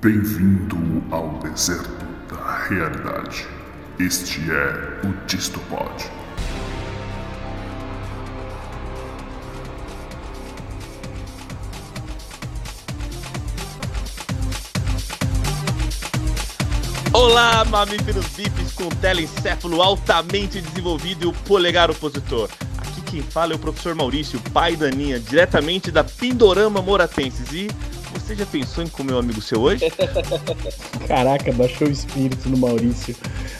Bem-vindo 0.00 0.76
ao 1.10 1.40
deserto 1.40 2.06
da 2.30 2.68
realidade. 2.68 3.44
Este 3.98 4.48
é 4.48 5.00
o 5.04 5.26
Distopod. 5.26 5.90
Olá, 17.12 17.64
mamíferos 17.64 18.24
bípedes 18.36 18.70
com 18.74 18.88
telencéfalo 19.00 19.82
altamente 19.82 20.60
desenvolvido 20.60 21.24
e 21.24 21.26
o 21.26 21.32
polegar 21.32 21.90
opositor. 21.90 22.48
Aqui 22.76 23.00
quem 23.00 23.22
fala 23.22 23.52
é 23.52 23.56
o 23.56 23.58
professor 23.58 23.96
Maurício, 23.96 24.40
pai 24.52 24.76
da 24.76 24.86
Aninha, 24.86 25.18
diretamente 25.18 25.90
da 25.90 26.04
Pindorama 26.04 26.80
Moratenses. 26.80 27.52
E 27.52 27.68
você 28.12 28.34
já 28.34 28.46
pensou 28.46 28.84
em 28.84 28.88
comer 28.88 29.14
um 29.14 29.18
amigo 29.18 29.40
seu 29.40 29.60
hoje? 29.60 29.84
Caraca, 31.06 31.52
baixou 31.52 31.88
o 31.88 31.90
espírito 31.90 32.48
no 32.48 32.58
Maurício. 32.58 33.14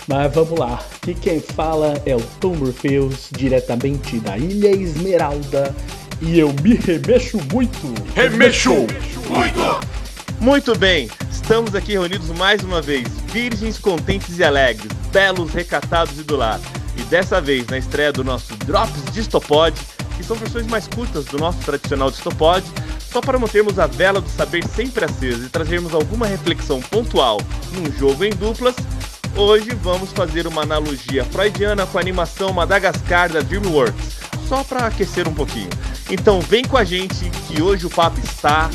Mas 0.06 0.32
vamos 0.32 0.58
lá. 0.58 0.82
Aqui 1.02 1.14
quem 1.14 1.40
fala 1.40 2.00
é 2.06 2.14
o 2.16 2.20
Tom 2.40 2.56
Morpheus, 2.56 3.28
diretamente 3.32 4.18
da 4.18 4.36
Ilha 4.36 4.70
Esmeralda. 4.70 5.74
E 6.20 6.38
eu 6.38 6.52
me 6.62 6.74
remexo 6.74 7.38
muito. 7.52 7.94
Remexo 8.14 8.72
muito! 9.28 9.98
Muito 10.40 10.78
bem, 10.78 11.10
estamos 11.32 11.74
aqui 11.74 11.92
reunidos 11.92 12.28
mais 12.28 12.62
uma 12.62 12.80
vez, 12.80 13.08
virgens 13.32 13.76
contentes 13.76 14.38
e 14.38 14.44
alegres, 14.44 14.92
belos, 15.12 15.52
recatados 15.52 16.16
e 16.16 16.22
do 16.22 16.36
lar. 16.36 16.60
E 16.96 17.02
dessa 17.02 17.40
vez, 17.40 17.66
na 17.66 17.76
estreia 17.76 18.12
do 18.12 18.22
nosso 18.22 18.54
Drops 18.58 19.02
Distopod, 19.12 19.76
que 20.16 20.22
são 20.22 20.36
versões 20.36 20.66
mais 20.68 20.86
curtas 20.86 21.24
do 21.24 21.38
nosso 21.38 21.58
tradicional 21.58 22.10
Distopod, 22.10 22.64
só 23.10 23.20
para 23.20 23.38
mantermos 23.38 23.78
a 23.78 23.86
vela 23.86 24.20
do 24.20 24.28
saber 24.28 24.64
sempre 24.68 25.04
acesa 25.04 25.46
e 25.46 25.48
trazermos 25.48 25.94
alguma 25.94 26.26
reflexão 26.26 26.80
pontual 26.80 27.38
num 27.72 27.90
jogo 27.92 28.24
em 28.24 28.30
duplas, 28.30 28.74
hoje 29.36 29.70
vamos 29.82 30.12
fazer 30.12 30.46
uma 30.46 30.62
analogia 30.62 31.24
freudiana 31.24 31.86
com 31.86 31.98
a 31.98 32.00
animação 32.00 32.52
Madagascar 32.52 33.30
da 33.30 33.40
DreamWorks, 33.40 34.18
só 34.48 34.62
para 34.62 34.86
aquecer 34.86 35.26
um 35.26 35.34
pouquinho. 35.34 35.70
Então 36.10 36.40
vem 36.40 36.64
com 36.64 36.76
a 36.76 36.84
gente 36.84 37.30
que 37.46 37.62
hoje 37.62 37.86
o 37.86 37.90
papo 37.90 38.18
está 38.20 38.70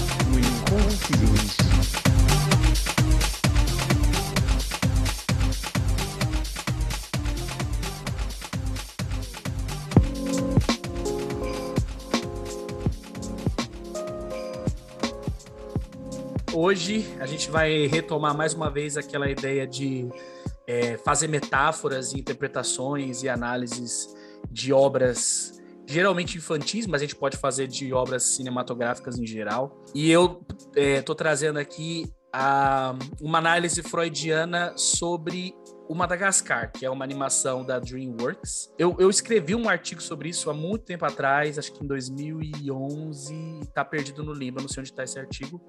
Hoje 16.66 17.06
a 17.20 17.26
gente 17.26 17.52
vai 17.52 17.88
retomar 17.88 18.34
mais 18.34 18.54
uma 18.54 18.72
vez 18.72 18.96
aquela 18.96 19.30
ideia 19.30 19.68
de 19.68 20.08
é, 20.66 20.96
fazer 20.96 21.28
metáforas, 21.28 22.14
interpretações 22.14 23.22
e 23.22 23.28
análises 23.28 24.16
de 24.50 24.72
obras 24.72 25.62
geralmente 25.86 26.38
infantis, 26.38 26.88
mas 26.88 27.02
a 27.02 27.04
gente 27.04 27.18
pode 27.18 27.36
fazer 27.36 27.68
de 27.68 27.94
obras 27.94 28.38
cinematográficas 28.38 29.20
em 29.20 29.28
geral. 29.28 29.84
E 29.94 30.10
eu 30.10 30.42
estou 30.74 31.14
trazendo 31.14 31.60
aqui 31.60 32.10
a, 32.32 32.96
uma 33.20 33.40
análise 33.40 33.84
freudiana 33.84 34.72
sobre 34.78 35.54
o 35.90 35.94
Madagascar, 35.94 36.72
que 36.72 36.86
é 36.86 36.90
uma 36.90 37.04
animação 37.04 37.66
da 37.66 37.78
DreamWorks. 37.78 38.74
Eu, 38.80 38.96
eu 39.00 39.10
escrevi 39.10 39.54
um 39.54 39.68
artigo 39.68 40.02
sobre 40.02 40.30
isso 40.30 40.50
há 40.50 40.54
muito 40.54 40.86
tempo 40.86 41.04
atrás, 41.04 41.60
acho 41.60 41.74
que 41.74 41.84
em 41.84 41.88
2011, 41.88 43.60
está 43.64 43.84
perdido 43.84 44.24
no 44.24 44.32
limbo, 44.32 44.62
não 44.62 44.70
sei 44.70 44.80
onde 44.80 44.92
está 44.92 45.04
esse 45.04 45.20
artigo. 45.20 45.62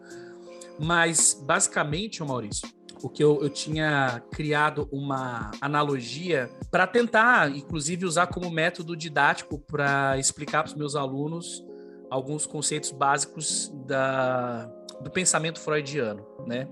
Mas, 0.79 1.41
basicamente, 1.45 2.23
o 2.23 2.27
Maurício, 2.27 2.69
o 3.03 3.09
que 3.09 3.23
eu, 3.23 3.43
eu 3.43 3.51
tinha 3.51 4.23
criado 4.31 4.89
uma 4.91 5.51
analogia 5.61 6.51
para 6.71 6.87
tentar, 6.87 7.55
inclusive, 7.55 8.07
usar 8.07 8.29
como 8.29 8.51
método 8.51 8.97
didático 8.97 9.59
para 9.59 10.19
explicar 10.19 10.63
para 10.63 10.71
os 10.71 10.75
meus 10.75 10.97
alunos 10.97 11.65
alguns 12.11 12.47
conceitos 12.47 12.91
básicos 12.91 13.73
da, 13.87 14.67
do 15.01 15.11
pensamento 15.11 15.61
freudiano, 15.61 16.27
né? 16.47 16.69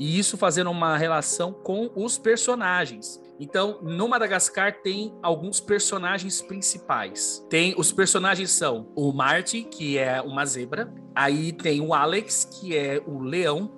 E 0.00 0.18
isso 0.18 0.38
fazendo 0.38 0.70
uma 0.70 0.96
relação 0.96 1.52
com 1.52 1.90
os 1.94 2.16
personagens. 2.16 3.20
Então, 3.38 3.80
no 3.82 4.08
Madagascar 4.08 4.80
tem 4.80 5.14
alguns 5.22 5.60
personagens 5.60 6.40
principais. 6.40 7.46
Tem 7.50 7.74
os 7.76 7.92
personagens 7.92 8.50
são 8.50 8.90
o 8.96 9.12
Marty, 9.12 9.62
que 9.62 9.98
é 9.98 10.22
uma 10.22 10.46
zebra, 10.46 10.90
aí 11.14 11.52
tem 11.52 11.82
o 11.82 11.92
Alex, 11.92 12.46
que 12.46 12.74
é 12.74 13.02
o 13.06 13.18
leão, 13.20 13.70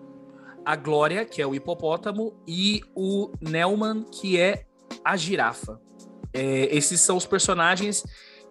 a 0.64 0.76
Glória, 0.76 1.24
que 1.24 1.42
é 1.42 1.46
o 1.46 1.56
hipopótamo, 1.56 2.40
e 2.46 2.82
o 2.94 3.32
Nelman, 3.40 4.04
que 4.04 4.38
é 4.38 4.64
a 5.04 5.16
girafa. 5.16 5.80
É, 6.32 6.68
esses 6.74 7.00
são 7.00 7.16
os 7.16 7.26
personagens 7.26 8.04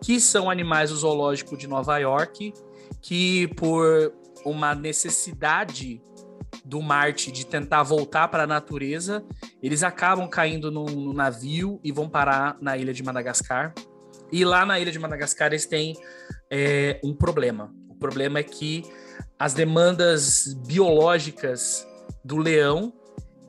que 0.04 0.20
são 0.20 0.50
animais 0.50 0.90
do 0.90 0.98
zoológico 0.98 1.56
de 1.56 1.68
Nova 1.68 1.98
York, 2.00 2.54
que 3.02 3.48
por 3.56 4.14
uma 4.44 4.76
necessidade 4.76 6.02
do 6.64 6.82
Marte 6.82 7.32
de 7.32 7.46
tentar 7.46 7.84
voltar 7.84 8.28
para 8.28 8.44
a 8.44 8.48
natureza, 8.48 9.24
eles 9.62 9.84
acabam 9.84 10.28
caindo 10.28 10.72
no, 10.72 10.86
no, 10.86 11.14
navio 11.14 11.80
e 11.84 11.92
vão 11.92 12.10
parar 12.10 12.58
na 12.62 12.78
ilha 12.78 12.94
de 12.94 13.04
Madagascar. 13.04 13.74
E 14.32 14.46
lá 14.46 14.66
na 14.66 14.80
ilha 14.80 14.92
de 14.92 15.00
Madagascar 15.00 15.48
eles 15.48 15.66
têm 15.66 15.96
é, 16.50 17.00
um 17.04 17.14
problema. 17.14 17.74
O 17.90 17.96
problema 17.96 18.40
é 18.40 18.44
que 18.44 18.84
as 19.38 19.54
demandas 19.54 20.54
biológicas 20.66 21.88
do 22.24 22.38
leão, 22.38 22.94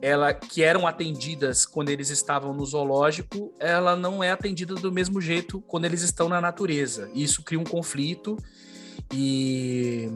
ela 0.01 0.33
que 0.33 0.63
eram 0.63 0.85
atendidas 0.85 1.65
quando 1.65 1.89
eles 1.89 2.09
estavam 2.09 2.53
no 2.53 2.65
zoológico, 2.65 3.53
ela 3.59 3.95
não 3.95 4.23
é 4.23 4.31
atendida 4.31 4.75
do 4.75 4.91
mesmo 4.91 5.21
jeito 5.21 5.61
quando 5.61 5.85
eles 5.85 6.01
estão 6.01 6.27
na 6.27 6.41
natureza. 6.41 7.09
Isso 7.13 7.43
cria 7.43 7.59
um 7.59 7.63
conflito 7.63 8.37
e 9.13 10.11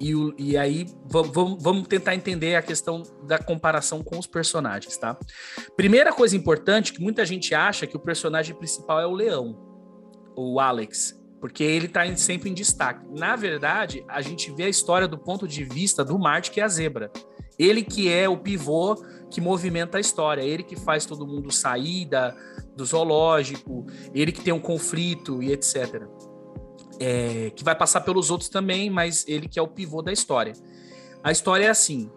e, 0.00 0.12
e 0.38 0.56
aí 0.56 0.86
vamos, 1.06 1.62
vamos 1.62 1.88
tentar 1.88 2.14
entender 2.14 2.54
a 2.54 2.62
questão 2.62 3.02
da 3.22 3.38
comparação 3.38 4.02
com 4.02 4.18
os 4.18 4.26
personagens, 4.26 4.96
tá? 4.96 5.16
Primeira 5.76 6.12
coisa 6.12 6.36
importante 6.36 6.92
que 6.92 7.00
muita 7.00 7.24
gente 7.24 7.54
acha 7.54 7.86
que 7.86 7.96
o 7.96 8.00
personagem 8.00 8.54
principal 8.54 9.00
é 9.00 9.06
o 9.06 9.12
leão, 9.12 9.58
o 10.36 10.60
Alex, 10.60 11.18
porque 11.40 11.64
ele 11.64 11.86
está 11.86 12.14
sempre 12.16 12.50
em 12.50 12.54
destaque. 12.54 13.06
Na 13.18 13.36
verdade, 13.36 14.04
a 14.06 14.20
gente 14.20 14.52
vê 14.52 14.64
a 14.64 14.68
história 14.68 15.08
do 15.08 15.18
ponto 15.18 15.48
de 15.48 15.64
vista 15.64 16.04
do 16.04 16.18
Marte, 16.18 16.50
que 16.50 16.60
é 16.60 16.64
a 16.64 16.68
zebra. 16.68 17.10
Ele 17.58 17.82
que 17.82 18.12
é 18.12 18.28
o 18.28 18.36
pivô 18.36 19.02
que 19.30 19.40
movimenta 19.40 19.96
a 19.96 20.00
história, 20.00 20.42
ele 20.42 20.62
que 20.62 20.76
faz 20.76 21.06
todo 21.06 21.26
mundo 21.26 21.50
sair 21.50 22.04
da, 22.04 22.36
do 22.76 22.84
zoológico, 22.84 23.86
ele 24.14 24.30
que 24.30 24.42
tem 24.42 24.52
um 24.52 24.60
conflito 24.60 25.42
e 25.42 25.52
etc 25.52 26.06
é, 27.00 27.50
que 27.50 27.64
vai 27.64 27.74
passar 27.74 28.00
pelos 28.02 28.30
outros 28.30 28.48
também, 28.48 28.90
mas 28.90 29.26
ele 29.28 29.48
que 29.48 29.58
é 29.58 29.62
o 29.62 29.68
pivô 29.68 30.02
da 30.02 30.12
história. 30.12 30.52
A 31.22 31.32
história 31.32 31.66
é 31.66 31.68
assim, 31.68 32.10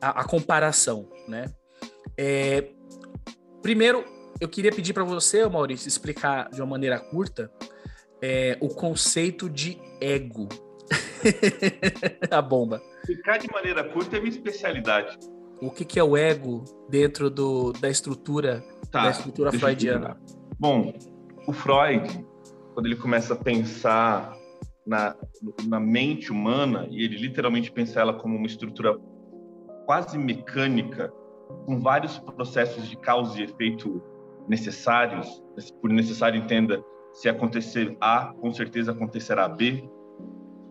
a, 0.00 0.20
a 0.20 0.24
comparação, 0.24 1.08
né? 1.28 1.46
É, 2.16 2.70
primeiro, 3.62 4.04
eu 4.40 4.48
queria 4.48 4.72
pedir 4.72 4.92
para 4.92 5.04
você, 5.04 5.46
Maurício, 5.46 5.88
explicar 5.88 6.50
de 6.50 6.60
uma 6.60 6.66
maneira 6.66 6.98
curta 6.98 7.50
é, 8.22 8.56
o 8.60 8.68
conceito 8.68 9.48
de 9.48 9.78
ego. 10.00 10.48
a 12.30 12.40
bomba. 12.40 12.82
Explicar 13.00 13.38
de 13.38 13.50
maneira 13.50 13.84
curta 13.84 14.16
é 14.16 14.20
minha 14.20 14.30
especialidade. 14.30 15.18
O 15.60 15.70
que, 15.70 15.84
que 15.84 15.98
é 15.98 16.04
o 16.04 16.16
ego 16.16 16.64
dentro 16.88 17.30
do, 17.30 17.72
da 17.72 17.88
estrutura 17.88 18.62
tá, 18.90 19.04
da 19.04 19.10
estrutura 19.10 19.52
freudiana? 19.52 20.20
Bom, 20.58 20.92
o 21.46 21.52
Freud 21.52 22.24
quando 22.76 22.88
ele 22.88 22.96
começa 22.96 23.32
a 23.32 23.36
pensar 23.38 24.36
na, 24.86 25.16
na 25.66 25.80
mente 25.80 26.30
humana, 26.30 26.86
e 26.90 27.02
ele 27.04 27.16
literalmente 27.16 27.72
pensa 27.72 28.00
ela 28.00 28.12
como 28.12 28.36
uma 28.36 28.46
estrutura 28.46 28.98
quase 29.86 30.18
mecânica, 30.18 31.10
com 31.64 31.80
vários 31.80 32.18
processos 32.18 32.86
de 32.86 32.94
causa 32.98 33.40
e 33.40 33.44
efeito 33.44 34.02
necessários, 34.46 35.42
por 35.80 35.88
necessário 35.88 36.38
entenda, 36.38 36.84
se 37.14 37.30
acontecer 37.30 37.96
A, 37.98 38.34
com 38.38 38.52
certeza 38.52 38.92
acontecerá 38.92 39.48
B. 39.48 39.82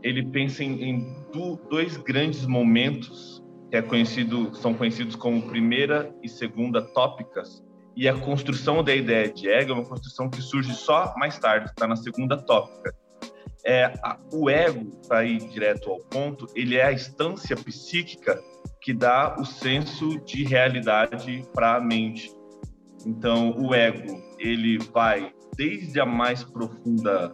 Ele 0.04 0.28
pensa 0.28 0.64
em, 0.64 0.84
em 0.84 1.26
dois 1.72 1.98
grandes 1.98 2.46
momentos 2.46 3.44
que 3.72 3.78
é 3.78 3.82
conhecido, 3.82 4.54
são 4.54 4.76
conhecidos 4.76 5.16
como 5.16 5.42
primeira 5.42 6.16
e 6.22 6.30
segunda 6.30 6.84
tópicas, 6.84 7.65
e 7.96 8.10
a 8.10 8.14
construção 8.14 8.84
da 8.84 8.94
ideia 8.94 9.32
de 9.32 9.50
ego 9.50 9.72
é 9.72 9.76
uma 9.76 9.86
construção 9.86 10.30
que 10.30 10.42
surge 10.42 10.74
só 10.74 11.14
mais 11.18 11.40
tarde, 11.40 11.70
está 11.70 11.88
na 11.88 11.96
segunda 11.96 12.38
tópica. 12.38 12.94
É, 13.66 13.86
a, 14.04 14.20
o 14.32 14.50
ego, 14.50 14.92
para 15.08 15.24
ir 15.24 15.40
direto 15.50 15.90
ao 15.90 16.00
ponto, 16.00 16.46
ele 16.56 16.76
é 16.76 16.84
a 16.84 16.94
instância 16.94 17.56
psíquica 17.56 18.40
que 18.82 18.94
dá 18.94 19.36
o 19.40 19.46
senso 19.46 20.20
de 20.26 20.44
realidade 20.44 21.44
para 21.54 21.76
a 21.76 21.82
mente. 21.82 22.32
Então, 23.06 23.56
o 23.58 23.74
ego, 23.74 24.22
ele 24.38 24.78
vai 24.94 25.32
desde 25.56 26.00
a 26.00 26.06
mais 26.06 26.44
profunda 26.44 27.32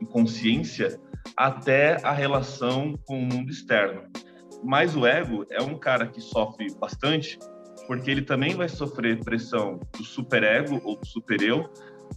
inconsciência 0.00 0.98
até 1.36 1.98
a 2.02 2.12
relação 2.12 2.94
com 3.04 3.18
o 3.18 3.22
mundo 3.22 3.50
externo. 3.50 4.02
mas 4.64 4.96
o 4.96 5.06
ego 5.06 5.44
é 5.50 5.62
um 5.62 5.78
cara 5.78 6.06
que 6.06 6.20
sofre 6.20 6.66
bastante, 6.80 7.38
porque 7.86 8.10
ele 8.10 8.22
também 8.22 8.54
vai 8.54 8.68
sofrer 8.68 9.22
pressão 9.24 9.80
do 9.96 10.04
superego 10.04 10.80
ou 10.84 10.96
do 10.96 11.06
supereu. 11.06 11.70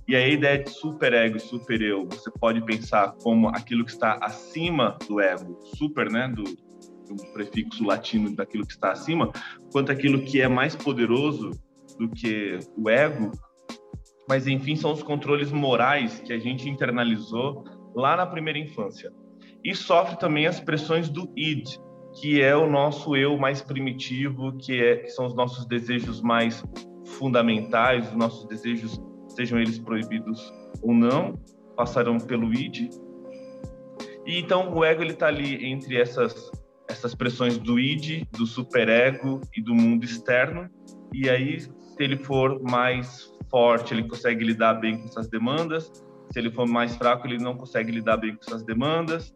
E 0.08 0.16
a 0.16 0.28
ideia 0.28 0.64
de 0.64 0.70
superego 0.70 1.38
e 1.38 1.40
supereu, 1.40 2.08
você 2.10 2.30
pode 2.40 2.64
pensar 2.64 3.14
como 3.24 3.48
aquilo 3.50 3.86
que 3.86 3.92
está 3.92 4.20
acima 4.22 4.98
do 5.08 5.20
ego, 5.20 5.60
super, 5.76 6.12
né, 6.12 6.28
do, 6.28 6.44
do 6.44 7.24
prefixo 7.34 7.84
latino 7.84 8.36
daquilo 8.36 8.66
que 8.66 8.74
está 8.74 8.92
acima, 8.92 9.32
quanto 9.72 9.92
aquilo 9.92 10.22
que 10.22 10.42
é 10.42 10.48
mais 10.48 10.76
poderoso 10.76 11.52
do 11.98 12.10
que 12.10 12.60
o 12.78 12.90
ego. 12.90 13.32
Mas 14.28 14.46
enfim, 14.46 14.76
são 14.76 14.92
os 14.92 15.02
controles 15.02 15.52
morais 15.52 16.20
que 16.20 16.34
a 16.34 16.40
gente 16.40 16.70
internalizou 16.70 17.64
lá 17.96 18.16
na 18.16 18.28
primeira 18.28 18.60
infância. 18.60 19.12
E 19.64 19.76
sofre 19.76 20.18
também 20.18 20.46
as 20.46 20.60
pressões 20.60 21.10
do 21.10 21.32
id, 21.36 21.78
que 22.14 22.42
é 22.42 22.56
o 22.56 22.70
nosso 22.70 23.16
eu 23.16 23.38
mais 23.38 23.62
primitivo, 23.62 24.58
que, 24.58 24.82
é, 24.82 24.98
que 24.98 25.10
são 25.10 25.26
os 25.26 25.36
nossos 25.36 25.66
desejos 25.66 26.22
mais 26.22 26.64
fundamentais, 27.06 28.08
os 28.10 28.16
nossos 28.16 28.48
desejos, 28.48 29.00
sejam 29.28 29.60
eles 29.60 29.80
proibidos 29.80 30.54
ou 30.82 30.94
não, 30.94 31.34
passarão 31.76 32.18
pelo 32.18 32.54
id. 32.54 32.90
E 34.26 34.40
então 34.40 34.74
o 34.74 34.84
ego 34.84 35.02
ele 35.02 35.14
está 35.14 35.28
ali 35.28 35.66
entre 35.66 35.98
essas 35.98 36.52
essas 36.90 37.14
pressões 37.14 37.58
do 37.58 37.80
id, 37.80 38.26
do 38.32 38.48
superego 38.48 39.40
e 39.56 39.62
do 39.62 39.76
mundo 39.76 40.04
externo. 40.04 40.68
E 41.14 41.30
aí, 41.30 41.60
se 41.60 41.72
ele 42.00 42.18
for 42.18 42.60
mais 42.64 43.32
forte, 43.50 43.94
ele 43.94 44.08
consegue 44.08 44.44
lidar 44.44 44.74
bem 44.76 44.98
com 44.98 45.06
essas 45.06 45.30
demandas. 45.30 45.92
Se 46.32 46.40
ele 46.40 46.52
for 46.52 46.68
mais 46.68 46.96
fraco, 46.96 47.28
ele 47.28 47.38
não 47.38 47.56
consegue 47.56 47.92
lidar 47.92 48.18
bem 48.18 48.36
com 48.36 48.42
essas 48.42 48.64
demandas. 48.64 49.34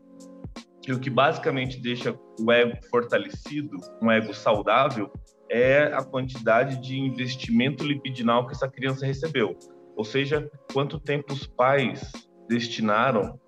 E 0.88 0.92
o 0.92 1.00
que 1.00 1.10
basicamente 1.10 1.80
deixa 1.80 2.18
o 2.40 2.52
ego 2.52 2.78
fortalecido, 2.90 3.78
um 4.02 4.12
ego 4.12 4.34
saudável, 4.34 5.12
é 5.50 5.84
a 5.94 6.04
quantidade 6.04 6.82
de 6.82 7.00
investimento 7.00 7.86
libidinal 7.86 8.46
que 8.48 8.54
essa 8.54 8.68
criança 8.68 9.06
recebeu. 9.06 9.58
Ou 9.96 10.04
seja, 10.04 10.50
quanto 10.74 11.00
tempo 11.00 11.32
os 11.32 11.46
pais 11.46 12.12
destinaram 12.50 13.40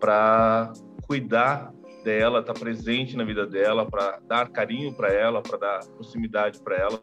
para 0.00 0.72
cuidar 1.06 1.72
dela, 2.02 2.40
estar 2.40 2.54
tá 2.54 2.60
presente 2.60 3.16
na 3.16 3.24
vida 3.24 3.46
dela, 3.46 3.86
para 3.86 4.18
dar 4.20 4.48
carinho 4.48 4.92
para 4.94 5.12
ela, 5.12 5.42
para 5.42 5.58
dar 5.58 5.80
proximidade 5.90 6.60
para 6.62 6.76
ela. 6.76 7.02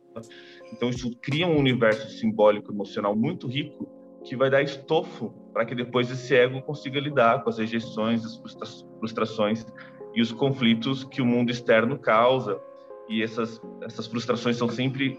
Então 0.73 0.89
isso 0.89 1.15
cria 1.21 1.47
um 1.47 1.57
universo 1.57 2.09
simbólico 2.17 2.73
emocional 2.73 3.15
muito 3.15 3.47
rico 3.47 3.96
que 4.27 4.35
vai 4.35 4.49
dar 4.49 4.61
estofo 4.61 5.33
para 5.53 5.65
que 5.65 5.73
depois 5.73 6.11
esse 6.11 6.35
ego 6.35 6.61
consiga 6.61 6.99
lidar 6.99 7.43
com 7.43 7.49
as 7.49 7.57
rejeições, 7.57 8.25
as 8.25 8.85
frustrações 8.99 9.65
e 10.13 10.21
os 10.21 10.31
conflitos 10.31 11.05
que 11.05 11.21
o 11.21 11.25
mundo 11.25 11.49
externo 11.49 11.97
causa. 11.97 12.59
E 13.07 13.23
essas, 13.23 13.61
essas 13.81 14.05
frustrações 14.05 14.57
são 14.57 14.67
sempre 14.67 15.17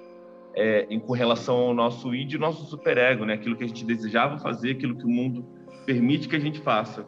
é, 0.54 0.86
em 0.90 1.00
correlação 1.00 1.56
ao 1.56 1.74
nosso 1.74 2.14
id 2.14 2.32
e 2.32 2.34
ao 2.36 2.40
nosso 2.42 2.66
superego, 2.66 3.24
né? 3.24 3.34
aquilo 3.34 3.56
que 3.56 3.64
a 3.64 3.66
gente 3.66 3.84
desejava 3.84 4.38
fazer, 4.38 4.72
aquilo 4.72 4.94
que 4.96 5.04
o 5.04 5.08
mundo 5.08 5.44
permite 5.86 6.28
que 6.28 6.36
a 6.36 6.40
gente 6.40 6.60
faça. 6.60 7.06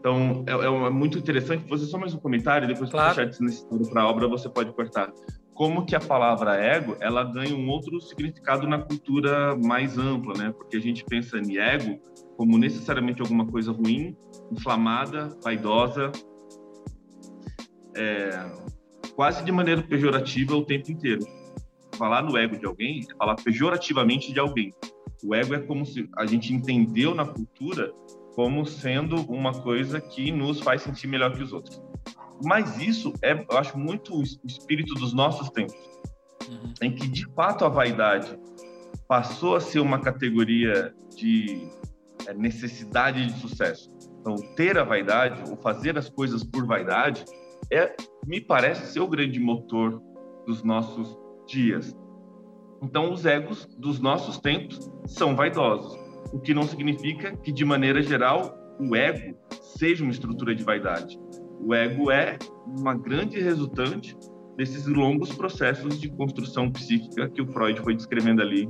Então, 0.00 0.44
é, 0.46 0.52
é 0.52 0.90
muito 0.90 1.16
interessante. 1.18 1.60
Vou 1.60 1.78
fazer 1.78 1.86
só 1.86 1.96
mais 1.96 2.12
um 2.12 2.18
comentário, 2.18 2.66
depois 2.66 2.90
claro. 2.90 3.10
que 3.10 3.16
deixar 3.16 3.30
desnecessário 3.30 3.88
para 3.88 4.02
a 4.02 4.08
obra, 4.08 4.26
você 4.26 4.48
pode 4.48 4.72
cortar 4.72 5.12
como 5.56 5.86
que 5.86 5.96
a 5.96 6.00
palavra 6.00 6.54
ego 6.54 6.96
ela 7.00 7.24
ganha 7.24 7.56
um 7.56 7.68
outro 7.70 7.98
significado 8.00 8.68
na 8.68 8.78
cultura 8.78 9.56
mais 9.56 9.96
ampla, 9.96 10.34
né? 10.36 10.52
Porque 10.52 10.76
a 10.76 10.80
gente 10.80 11.02
pensa 11.04 11.38
em 11.38 11.56
ego 11.56 11.98
como 12.36 12.58
necessariamente 12.58 13.22
alguma 13.22 13.46
coisa 13.46 13.72
ruim, 13.72 14.14
inflamada, 14.52 15.34
vaidosa, 15.42 16.12
é, 17.96 18.52
quase 19.14 19.42
de 19.42 19.50
maneira 19.50 19.82
pejorativa 19.82 20.54
o 20.54 20.64
tempo 20.64 20.92
inteiro. 20.92 21.24
Falar 21.96 22.22
no 22.22 22.36
ego 22.36 22.58
de 22.58 22.66
alguém 22.66 23.00
é 23.00 23.16
falar 23.16 23.36
pejorativamente 23.36 24.34
de 24.34 24.38
alguém. 24.38 24.70
O 25.24 25.34
ego 25.34 25.54
é 25.54 25.58
como 25.60 25.86
se 25.86 26.06
a 26.18 26.26
gente 26.26 26.52
entendeu 26.52 27.14
na 27.14 27.24
cultura 27.24 27.90
como 28.34 28.66
sendo 28.66 29.16
uma 29.32 29.52
coisa 29.62 29.98
que 29.98 30.30
nos 30.30 30.60
faz 30.60 30.82
sentir 30.82 31.06
melhor 31.06 31.34
que 31.34 31.42
os 31.42 31.54
outros. 31.54 31.82
Mas 32.44 32.78
isso 32.78 33.12
é, 33.22 33.32
eu 33.32 33.58
acho, 33.58 33.78
muito 33.78 34.14
o 34.18 34.22
espírito 34.22 34.94
dos 34.94 35.12
nossos 35.12 35.48
tempos, 35.50 35.76
uhum. 36.48 36.72
em 36.82 36.94
que 36.94 37.08
de 37.08 37.26
fato 37.34 37.64
a 37.64 37.68
vaidade 37.68 38.38
passou 39.08 39.56
a 39.56 39.60
ser 39.60 39.80
uma 39.80 40.00
categoria 40.00 40.94
de 41.16 41.68
é, 42.26 42.34
necessidade 42.34 43.26
de 43.26 43.38
sucesso. 43.40 43.90
Então, 44.20 44.34
ter 44.54 44.76
a 44.76 44.84
vaidade 44.84 45.48
ou 45.48 45.56
fazer 45.56 45.96
as 45.96 46.08
coisas 46.08 46.42
por 46.42 46.66
vaidade 46.66 47.24
é, 47.72 47.94
me 48.26 48.40
parece 48.40 48.92
ser 48.92 49.00
o 49.00 49.08
grande 49.08 49.38
motor 49.38 50.02
dos 50.46 50.62
nossos 50.62 51.16
dias. 51.46 51.96
Então, 52.82 53.12
os 53.12 53.24
egos 53.24 53.66
dos 53.78 54.00
nossos 54.00 54.38
tempos 54.38 54.90
são 55.06 55.34
vaidosos, 55.34 55.98
o 56.32 56.40
que 56.40 56.52
não 56.52 56.64
significa 56.64 57.36
que, 57.36 57.52
de 57.52 57.64
maneira 57.64 58.02
geral, 58.02 58.56
o 58.78 58.94
ego 58.94 59.36
seja 59.78 60.02
uma 60.02 60.12
estrutura 60.12 60.54
de 60.54 60.62
vaidade. 60.62 61.18
O 61.60 61.74
ego 61.74 62.10
é 62.10 62.38
uma 62.66 62.94
grande 62.94 63.40
resultante 63.40 64.16
desses 64.56 64.86
longos 64.86 65.32
processos 65.32 66.00
de 66.00 66.08
construção 66.10 66.70
psíquica 66.70 67.28
que 67.28 67.42
o 67.42 67.46
Freud 67.46 67.80
foi 67.80 67.94
descrevendo 67.94 68.42
ali 68.42 68.68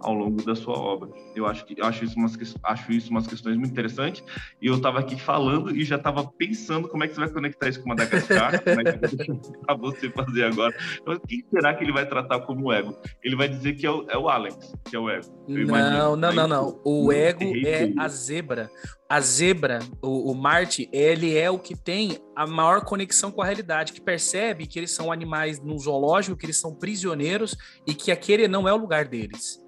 ao 0.00 0.14
longo 0.14 0.42
da 0.42 0.54
sua 0.54 0.78
obra. 0.78 1.10
Eu 1.34 1.46
acho 1.46 1.64
que 1.64 1.80
acho 1.80 2.04
isso 2.04 2.16
umas 2.18 2.36
acho 2.62 2.92
isso 2.92 3.10
umas 3.10 3.26
questões 3.26 3.56
muito 3.56 3.72
interessantes 3.72 4.22
e 4.60 4.66
eu 4.66 4.74
estava 4.74 5.00
aqui 5.00 5.20
falando 5.20 5.74
e 5.74 5.84
já 5.84 5.96
estava 5.96 6.24
pensando 6.24 6.88
como 6.88 7.04
é 7.04 7.08
que 7.08 7.14
você 7.14 7.20
vai 7.20 7.30
conectar 7.30 7.68
isso 7.68 7.82
com 7.82 7.88
Madagascar, 7.88 8.62
como 8.62 8.80
é 8.80 8.92
que 8.92 9.80
você 9.80 10.10
fazer 10.10 10.44
agora. 10.44 10.74
Então, 11.00 11.20
quem 11.26 11.44
será 11.50 11.74
que 11.74 11.84
ele 11.84 11.92
vai 11.92 12.06
tratar 12.06 12.40
como 12.40 12.72
ego? 12.72 12.96
Ele 13.22 13.36
vai 13.36 13.48
dizer 13.48 13.74
que 13.74 13.86
é 13.86 13.90
o, 13.90 14.06
é 14.08 14.16
o 14.16 14.28
Alex, 14.28 14.72
que 14.88 14.96
é 14.96 14.98
o 14.98 15.08
ego. 15.08 15.26
Não, 15.46 16.16
não, 16.16 16.32
não, 16.32 16.48
não. 16.48 16.80
O 16.84 17.12
ego 17.12 17.44
é 17.66 17.92
a 17.98 18.08
zebra. 18.08 18.70
A 19.08 19.20
zebra, 19.20 19.80
o, 20.00 20.30
o 20.30 20.34
Marte, 20.36 20.88
ele 20.92 21.36
é 21.36 21.50
o 21.50 21.58
que 21.58 21.76
tem 21.76 22.18
a 22.36 22.46
maior 22.46 22.84
conexão 22.84 23.32
com 23.32 23.42
a 23.42 23.44
realidade, 23.44 23.92
que 23.92 24.00
percebe 24.00 24.66
que 24.66 24.78
eles 24.78 24.92
são 24.92 25.10
animais 25.10 25.60
no 25.60 25.76
zoológico, 25.78 26.36
que 26.36 26.46
eles 26.46 26.60
são 26.60 26.74
prisioneiros 26.74 27.56
e 27.86 27.92
que 27.92 28.12
aquele 28.12 28.46
não 28.46 28.68
é 28.68 28.72
o 28.72 28.76
lugar 28.76 29.06
deles. 29.06 29.58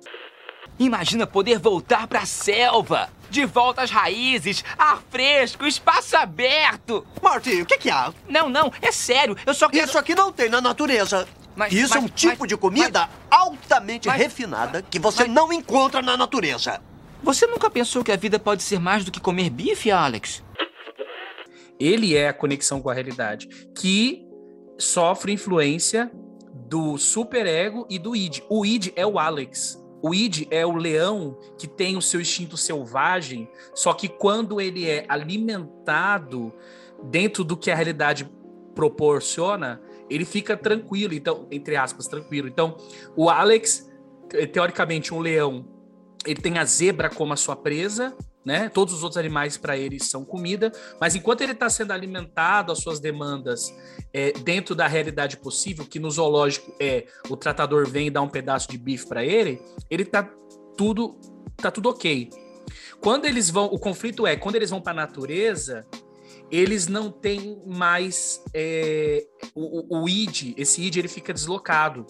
Imagina 0.83 1.29
poder 1.29 1.61
voltar 1.61 2.09
para 2.09 2.23
a 2.23 2.27
selva, 2.27 3.09
de 3.31 3.45
volta 3.45 3.83
às 3.83 3.91
raízes, 3.91 4.65
ar 4.77 5.01
fresco, 5.11 5.65
espaço 5.65 6.17
aberto. 6.17 7.07
Marty, 7.23 7.63
o 7.63 7.67
que, 7.67 7.79
que 7.79 7.89
há? 7.89 8.13
Não, 8.29 8.49
não, 8.49 8.73
é 8.83 8.91
sério. 8.91 9.37
Eu 9.47 9.55
só 9.55 9.69
quero... 9.69 9.87
Isso 9.87 9.97
aqui 9.97 10.13
não 10.13 10.33
tem 10.33 10.49
na 10.49 10.61
natureza. 10.61 11.29
Mas, 11.55 11.73
Isso 11.73 11.95
mas, 11.95 12.03
é 12.03 12.05
um 12.05 12.09
tipo 12.09 12.41
mas, 12.41 12.49
de 12.49 12.57
comida 12.57 13.09
altamente 13.31 14.09
refinada 14.09 14.83
que 14.83 14.99
você 14.99 15.29
não 15.29 15.53
encontra 15.53 16.03
na 16.03 16.17
natureza. 16.17 16.83
Você 17.23 17.47
nunca 17.47 17.71
pensou 17.71 18.03
que 18.03 18.11
a 18.11 18.17
vida 18.17 18.41
pode 18.41 18.65
ser 18.65 18.81
mais 18.81 19.05
do 19.05 19.13
que 19.13 19.21
comer 19.21 19.51
bife, 19.51 19.89
Alex? 19.89 20.43
Ele 21.79 22.17
é 22.17 22.29
a 22.29 22.33
conexão 22.33 22.83
com 22.83 22.91
a 22.91 22.95
realidade, 22.95 23.47
que 23.79 24.27
sofre 24.77 25.33
influência 25.33 26.11
do 26.53 26.99
superego 26.99 27.87
e 27.89 28.01
do 28.01 28.17
id. 28.17 28.41
O 28.49 28.67
id 28.67 28.89
é 28.97 29.07
o 29.07 29.17
Alex. 29.17 29.82
O 30.03 30.13
id 30.13 30.49
é 30.51 30.67
o 30.67 30.75
leão 30.75 31.39
que 31.57 31.69
tem 31.69 31.97
o 31.97 32.03
seu 32.03 32.21
instinto 32.21 32.57
selvagem, 32.57 33.49
só 33.73 33.95
que 33.95 34.09
quando 34.09 34.61
ele 34.61 34.89
é 34.89 35.07
alimentado 35.09 36.53
dentro 37.05 37.45
do 37.45 37.57
que 37.57 37.71
a 37.71 37.75
realidade 37.75 38.29
proporciona, 38.75 39.81
ele 40.11 40.25
fica 40.25 40.57
tranquilo, 40.57 41.15
então, 41.15 41.47
entre 41.51 41.77
aspas, 41.77 42.09
tranquilo. 42.09 42.49
Então, 42.49 42.77
o 43.17 43.31
Alex, 43.31 43.89
teoricamente, 44.53 45.15
um 45.15 45.21
leão, 45.21 45.65
ele 46.27 46.41
tem 46.41 46.59
a 46.59 46.65
zebra 46.65 47.09
como 47.09 47.33
a 47.33 47.37
sua 47.37 47.55
presa, 47.55 48.17
né? 48.45 48.69
Todos 48.69 48.95
os 48.95 49.03
outros 49.03 49.19
animais 49.19 49.57
para 49.57 49.77
ele 49.77 50.01
são 50.01 50.25
comida, 50.25 50.73
mas 51.01 51.15
enquanto 51.15 51.43
ele 51.43 51.53
está 51.53 51.69
sendo 51.71 51.93
alimentado, 51.93 52.73
as 52.73 52.79
suas 52.79 52.99
demandas 52.99 53.75
é, 54.13 54.33
dentro 54.33 54.75
da 54.75 54.87
realidade 54.87 55.37
possível, 55.37 55.85
que 55.85 55.99
no 55.99 56.11
zoológico 56.11 56.75
é 56.81 57.07
o 57.29 57.37
tratador 57.37 57.89
vem 57.89 58.09
e 58.09 58.11
dá 58.11 58.21
um 58.21 58.29
pedaço 58.29 58.69
de 58.69 58.79
bife 58.79 59.07
para 59.07 59.25
ele, 59.25 59.63
ele 59.91 60.05
tá 60.05 60.29
tudo 60.77 61.19
tá 61.57 61.71
tudo 61.71 61.89
ok. 61.89 62.31
Quando 63.01 63.25
eles 63.25 63.51
vão, 63.51 63.67
o 63.67 63.79
conflito 63.79 64.27
é 64.27 64.37
quando 64.37 64.57
eles 64.57 64.71
vão 64.71 64.81
para 64.81 64.93
a 64.93 64.97
natureza, 65.07 65.87
eles 66.51 66.87
não 66.87 67.11
têm 67.11 67.63
mais 67.67 68.43
é, 68.55 69.25
o, 69.55 69.97
o, 69.97 70.03
o 70.03 70.09
id, 70.09 70.55
esse 70.57 70.83
id 70.83 70.97
ele 70.97 71.09
fica 71.09 71.33
deslocado 71.33 72.07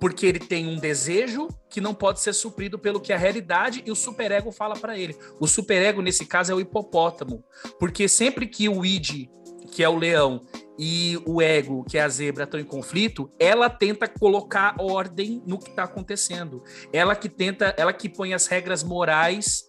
porque 0.00 0.26
ele 0.26 0.38
tem 0.38 0.66
um 0.66 0.76
desejo 0.76 1.48
que 1.68 1.80
não 1.80 1.94
pode 1.94 2.20
ser 2.20 2.32
suprido 2.32 2.78
pelo 2.78 3.00
que 3.00 3.12
a 3.12 3.18
realidade 3.18 3.82
e 3.84 3.90
o 3.90 3.96
superego 3.96 4.52
fala 4.52 4.76
para 4.76 4.98
ele. 4.98 5.16
O 5.40 5.46
superego 5.46 6.02
nesse 6.02 6.26
caso 6.26 6.52
é 6.52 6.54
o 6.54 6.60
hipopótamo, 6.60 7.44
porque 7.78 8.08
sempre 8.08 8.46
que 8.46 8.68
o 8.68 8.84
id, 8.84 9.28
que 9.70 9.82
é 9.82 9.88
o 9.88 9.96
leão, 9.96 10.42
e 10.78 11.18
o 11.24 11.40
ego, 11.40 11.84
que 11.84 11.96
é 11.96 12.02
a 12.02 12.08
zebra, 12.08 12.44
estão 12.44 12.60
em 12.60 12.64
conflito, 12.64 13.30
ela 13.38 13.70
tenta 13.70 14.06
colocar 14.06 14.76
ordem 14.78 15.42
no 15.46 15.58
que 15.58 15.70
está 15.70 15.84
acontecendo. 15.84 16.62
Ela 16.92 17.16
que 17.16 17.30
tenta, 17.30 17.74
ela 17.78 17.94
que 17.94 18.10
põe 18.10 18.34
as 18.34 18.46
regras 18.46 18.84
morais 18.84 19.64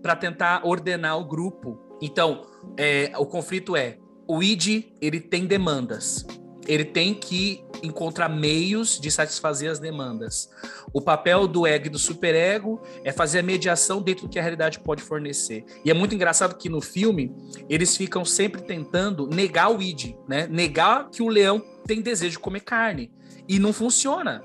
para 0.00 0.14
tentar 0.14 0.64
ordenar 0.64 1.18
o 1.18 1.24
grupo. 1.24 1.98
Então, 2.00 2.46
é, 2.76 3.12
o 3.18 3.26
conflito 3.26 3.74
é 3.74 3.98
o 4.28 4.42
id, 4.42 4.84
ele 5.00 5.20
tem 5.20 5.44
demandas 5.44 6.24
ele 6.66 6.84
tem 6.84 7.14
que 7.14 7.64
encontrar 7.84 8.28
meios 8.28 8.98
de 8.98 9.10
satisfazer 9.10 9.70
as 9.70 9.78
demandas. 9.78 10.50
O 10.92 11.00
papel 11.00 11.46
do 11.46 11.66
ego 11.66 11.86
e 11.86 11.90
do 11.90 11.98
superego 11.98 12.82
é 13.04 13.12
fazer 13.12 13.40
a 13.40 13.42
mediação 13.42 14.00
dentro 14.02 14.26
do 14.26 14.30
que 14.30 14.38
a 14.38 14.42
realidade 14.42 14.80
pode 14.80 15.02
fornecer. 15.02 15.64
E 15.84 15.90
é 15.90 15.94
muito 15.94 16.14
engraçado 16.14 16.56
que 16.56 16.68
no 16.68 16.80
filme 16.80 17.34
eles 17.68 17.96
ficam 17.96 18.24
sempre 18.24 18.62
tentando 18.62 19.26
negar 19.26 19.70
o 19.70 19.80
id, 19.80 20.14
né? 20.28 20.46
Negar 20.46 21.10
que 21.10 21.22
o 21.22 21.28
leão 21.28 21.62
tem 21.86 22.00
desejo 22.00 22.32
de 22.32 22.38
comer 22.38 22.60
carne. 22.60 23.12
E 23.48 23.58
não 23.58 23.72
funciona. 23.72 24.42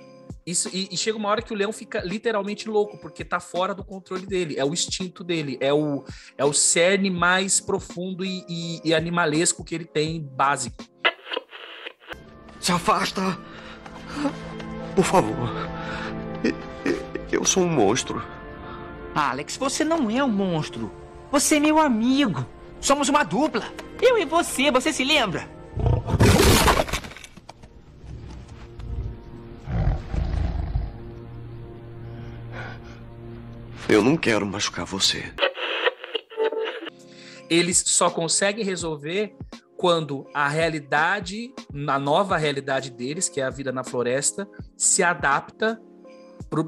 Isso, 0.50 0.68
e, 0.74 0.90
e, 0.92 0.98
chega 0.98 1.16
uma 1.16 1.30
hora 1.30 1.44
que 1.44 1.54
o 1.54 1.56
leão 1.56 1.72
fica 1.72 2.02
literalmente 2.02 2.68
louco, 2.68 2.98
porque 2.98 3.24
tá 3.24 3.40
fora 3.40 3.76
do 3.76 3.84
controle 3.84 4.26
dele. 4.26 4.56
É 4.58 4.66
o 4.66 4.74
instinto 4.74 5.24
dele, 5.24 5.58
é 5.62 5.72
o, 5.72 6.04
é 6.38 6.44
o 6.44 6.52
cerne 6.52 7.12
mais 7.12 7.60
profundo 7.60 8.26
e, 8.26 8.44
e, 8.50 8.82
e 8.84 8.94
animalesco 8.96 9.64
que 9.64 9.76
ele 9.76 9.86
tem, 9.86 10.20
básico. 10.22 10.84
Se 12.60 12.72
afasta! 12.72 13.38
Por 14.96 15.06
favor. 15.06 15.50
Eu 17.32 17.46
sou 17.46 17.64
um 17.64 17.70
monstro. 17.70 18.22
Alex, 19.16 19.58
você 19.58 19.84
não 19.84 20.10
é 20.10 20.24
um 20.24 20.30
monstro. 20.30 20.92
Você 21.32 21.56
é 21.56 21.60
meu 21.60 21.80
amigo. 21.80 22.46
Somos 22.82 23.10
uma 23.10 23.24
dupla. 23.24 23.64
Eu 24.02 24.18
e 24.18 24.26
você, 24.26 24.72
você 24.72 24.92
se 24.92 25.04
lembra? 25.04 25.48
Eu 33.88 34.04
não 34.04 34.16
quero 34.16 34.46
machucar 34.46 34.86
você. 34.86 35.32
Eles 37.50 37.84
só 37.88 38.10
conseguem 38.10 38.64
resolver 38.64 39.36
quando 39.80 40.28
a 40.34 40.50
realidade, 40.50 41.54
a 41.88 41.98
nova 41.98 42.36
realidade 42.36 42.92
deles, 42.92 43.30
que 43.30 43.40
é 43.40 43.46
a 43.46 43.50
vida 43.50 43.72
na 43.72 43.82
floresta, 43.82 44.46
se 44.76 45.02
adapta 45.02 45.82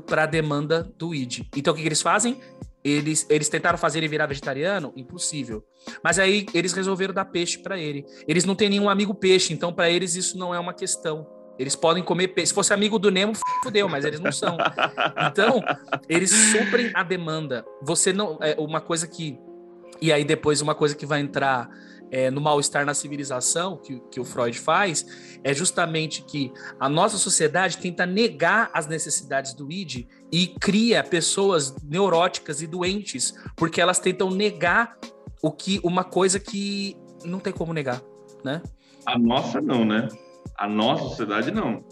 para 0.07 0.23
a 0.23 0.25
demanda 0.25 0.89
do 0.97 1.13
id. 1.13 1.41
Então 1.53 1.73
o 1.73 1.75
que, 1.75 1.81
que 1.81 1.89
eles 1.89 2.01
fazem? 2.01 2.39
Eles, 2.81 3.27
eles 3.29 3.49
tentaram 3.49 3.77
fazer 3.77 3.99
ele 3.99 4.07
virar 4.07 4.27
vegetariano? 4.27 4.93
Impossível. 4.95 5.61
Mas 6.01 6.19
aí 6.19 6.45
eles 6.53 6.71
resolveram 6.71 7.13
dar 7.13 7.25
peixe 7.25 7.57
para 7.57 7.77
ele. 7.77 8.05
Eles 8.25 8.45
não 8.45 8.55
têm 8.55 8.69
nenhum 8.69 8.89
amigo 8.89 9.13
peixe, 9.13 9.53
então 9.53 9.73
para 9.73 9.89
eles 9.89 10.15
isso 10.15 10.37
não 10.37 10.55
é 10.55 10.59
uma 10.59 10.73
questão. 10.73 11.27
Eles 11.59 11.75
podem 11.75 12.01
comer 12.01 12.29
peixe. 12.29 12.47
Se 12.47 12.53
fosse 12.53 12.73
amigo 12.73 12.97
do 12.97 13.11
Nemo, 13.11 13.33
fudeu, 13.61 13.89
mas 13.89 14.05
eles 14.05 14.21
não 14.21 14.31
são. 14.31 14.57
Então, 15.29 15.61
eles 16.07 16.31
suprem 16.31 16.91
a 16.93 17.03
demanda. 17.03 17.65
Você 17.81 18.13
não. 18.13 18.39
É 18.41 18.55
uma 18.57 18.79
coisa 18.79 19.05
que. 19.05 19.37
E 20.01 20.11
aí, 20.11 20.25
depois, 20.25 20.61
uma 20.61 20.73
coisa 20.73 20.95
que 20.95 21.05
vai 21.05 21.21
entrar 21.21 21.69
é, 22.11 22.29
no 22.29 22.41
mal-estar 22.41 22.85
na 22.85 22.93
civilização, 22.93 23.77
que, 23.77 23.99
que 24.11 24.19
o 24.19 24.25
Freud 24.25 24.59
faz, 24.59 25.05
é 25.43 25.53
justamente 25.53 26.23
que 26.23 26.51
a 26.79 26.89
nossa 26.89 27.17
sociedade 27.17 27.77
tenta 27.77 28.05
negar 28.05 28.69
as 28.73 28.85
necessidades 28.85 29.53
do 29.53 29.71
id 29.71 30.07
e 30.31 30.47
cria 30.59 31.03
pessoas 31.03 31.73
neuróticas 31.81 32.61
e 32.61 32.67
doentes, 32.67 33.33
porque 33.55 33.79
elas 33.79 33.99
tentam 33.99 34.29
negar 34.29 34.97
o 35.41 35.51
que 35.51 35.79
uma 35.83 36.03
coisa 36.03 36.39
que 36.39 36.97
não 37.23 37.39
tem 37.39 37.53
como 37.53 37.73
negar, 37.73 38.01
né? 38.43 38.61
A 39.05 39.17
nossa 39.17 39.61
não, 39.61 39.85
né? 39.85 40.07
A 40.57 40.67
nossa 40.67 41.03
sociedade 41.03 41.49
não. 41.49 41.83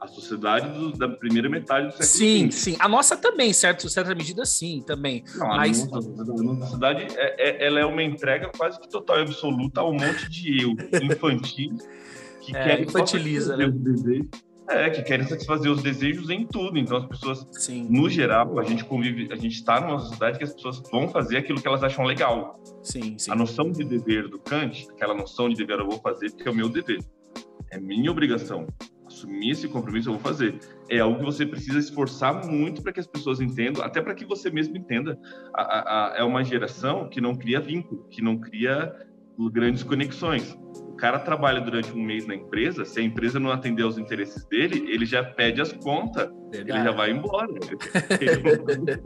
A 0.00 0.06
sociedade 0.06 0.68
do, 0.68 0.92
da 0.92 1.08
primeira 1.08 1.48
metade 1.48 1.86
do 1.86 1.92
século 1.92 2.08
Sim, 2.08 2.50
XX. 2.50 2.60
sim. 2.60 2.76
A 2.78 2.88
nossa 2.88 3.16
também, 3.16 3.52
certo? 3.52 3.88
Certa 3.88 4.14
medida, 4.14 4.44
sim, 4.44 4.82
também. 4.86 5.24
Não, 5.36 5.48
Mas... 5.48 5.82
a, 5.82 5.86
nossa, 5.90 6.60
sociedade 6.60 7.06
é, 7.16 7.64
é, 7.64 7.66
ela 7.66 7.80
é 7.80 7.84
uma 7.84 8.02
entrega 8.02 8.50
quase 8.56 8.80
que 8.80 8.88
total 8.88 9.18
e 9.18 9.22
absoluta 9.22 9.80
a 9.80 9.88
um 9.88 9.92
monte 9.92 10.28
de 10.30 10.62
eu 10.62 10.70
infantil 11.02 11.76
que 12.40 12.54
é, 12.56 12.64
querem 12.64 12.84
infantiliza, 12.84 13.56
né? 13.56 13.72
É, 14.68 14.88
que 14.88 15.02
querem 15.02 15.26
satisfazer 15.26 15.70
os 15.70 15.82
desejos 15.82 16.30
em 16.30 16.46
tudo. 16.46 16.78
Então, 16.78 16.96
as 16.96 17.06
pessoas, 17.06 17.44
sim. 17.52 17.88
no 17.90 18.08
geral, 18.08 18.56
a 18.58 18.62
gente 18.62 18.84
convive, 18.84 19.28
a 19.32 19.36
gente 19.36 19.56
está 19.56 19.80
numa 19.80 19.98
sociedade 19.98 20.38
que 20.38 20.44
as 20.44 20.54
pessoas 20.54 20.80
vão 20.92 21.08
fazer 21.08 21.38
aquilo 21.38 21.60
que 21.60 21.66
elas 21.66 21.82
acham 21.82 22.04
legal. 22.04 22.62
Sim, 22.80 23.18
sim. 23.18 23.32
A 23.32 23.34
noção 23.34 23.72
de 23.72 23.84
dever 23.84 24.28
do 24.28 24.38
Kant, 24.38 24.86
aquela 24.92 25.12
noção 25.12 25.48
de 25.48 25.56
dever 25.56 25.80
eu 25.80 25.88
vou 25.88 25.98
fazer 25.98 26.30
porque 26.30 26.48
é 26.48 26.52
o 26.52 26.54
meu 26.54 26.68
dever. 26.68 27.00
É 27.72 27.80
minha 27.80 28.10
obrigação. 28.12 28.66
Assumir 29.20 29.50
esse 29.50 29.68
compromisso 29.68 30.08
eu 30.08 30.14
vou 30.14 30.22
fazer. 30.22 30.58
É 30.88 30.98
algo 30.98 31.18
que 31.18 31.24
você 31.24 31.44
precisa 31.44 31.78
esforçar 31.78 32.46
muito 32.46 32.82
para 32.82 32.92
que 32.92 33.00
as 33.00 33.06
pessoas 33.06 33.40
entendam, 33.40 33.84
até 33.84 34.00
para 34.00 34.14
que 34.14 34.24
você 34.24 34.50
mesmo 34.50 34.76
entenda. 34.76 35.18
A, 35.54 35.62
a, 35.62 36.14
a, 36.14 36.18
é 36.18 36.24
uma 36.24 36.42
geração 36.42 37.08
que 37.08 37.20
não 37.20 37.34
cria 37.34 37.60
vínculo, 37.60 38.06
que 38.08 38.22
não 38.22 38.38
cria 38.38 38.94
grandes 39.52 39.82
conexões. 39.82 40.58
O 40.86 40.94
cara 40.96 41.18
trabalha 41.18 41.60
durante 41.60 41.92
um 41.92 42.02
mês 42.02 42.26
na 42.26 42.34
empresa, 42.34 42.84
se 42.84 43.00
a 43.00 43.02
empresa 43.02 43.40
não 43.40 43.50
atender 43.50 43.82
aos 43.82 43.96
interesses 43.96 44.44
dele, 44.44 44.84
ele 44.90 45.06
já 45.06 45.24
pede 45.24 45.60
as 45.60 45.72
contas, 45.72 46.28
Verdade. 46.50 46.70
ele 46.70 46.84
já 46.84 46.92
vai 46.92 47.10
embora. 47.10 47.48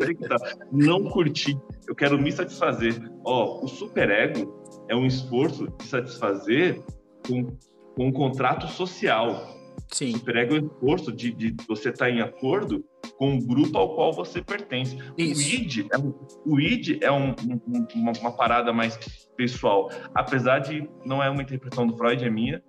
não 0.72 1.04
curtir, 1.04 1.56
eu 1.86 1.94
quero 1.94 2.20
me 2.20 2.32
satisfazer. 2.32 2.94
Ó, 3.24 3.64
o 3.64 3.68
superego 3.68 4.64
é 4.88 4.96
um 4.96 5.06
esforço 5.06 5.68
de 5.78 5.86
satisfazer 5.86 6.82
com 7.26 7.56
com 7.94 8.08
um 8.08 8.12
contrato 8.12 8.66
social. 8.68 9.54
Sim. 9.94 10.10
Emprega 10.10 10.54
o 10.54 10.56
esforço 10.56 11.12
de, 11.12 11.30
de 11.30 11.54
você 11.68 11.90
estar 11.90 12.06
tá 12.06 12.10
em 12.10 12.20
acordo 12.20 12.84
com 13.16 13.36
o 13.36 13.46
grupo 13.46 13.78
ao 13.78 13.94
qual 13.94 14.12
você 14.12 14.42
pertence. 14.42 14.98
Isso. 15.16 15.40
O 15.40 15.54
ID 15.54 15.86
é, 15.92 15.98
o 16.44 16.60
ID 16.60 16.98
é 17.00 17.12
um, 17.12 17.28
um, 17.30 17.86
uma, 17.94 18.12
uma, 18.20 18.32
parada 18.32 18.72
mais 18.72 18.98
pessoal. 19.36 19.88
Apesar 20.12 20.58
de 20.58 20.90
não 21.06 21.22
é 21.22 21.30
uma 21.30 21.40
interpretação 21.40 21.86
do 21.86 21.96
Freud, 21.96 22.24
é 22.24 22.28
minha, 22.28 22.60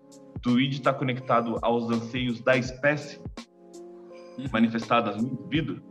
do 0.44 0.60
ID 0.60 0.74
está 0.74 0.94
conectado 0.94 1.58
aos 1.64 1.90
anseios 1.90 2.42
da 2.42 2.56
espécie 2.56 3.20
uhum. 4.38 4.46
manifestadas 4.54 5.20
no 5.20 5.28
indivíduo. 5.28 5.82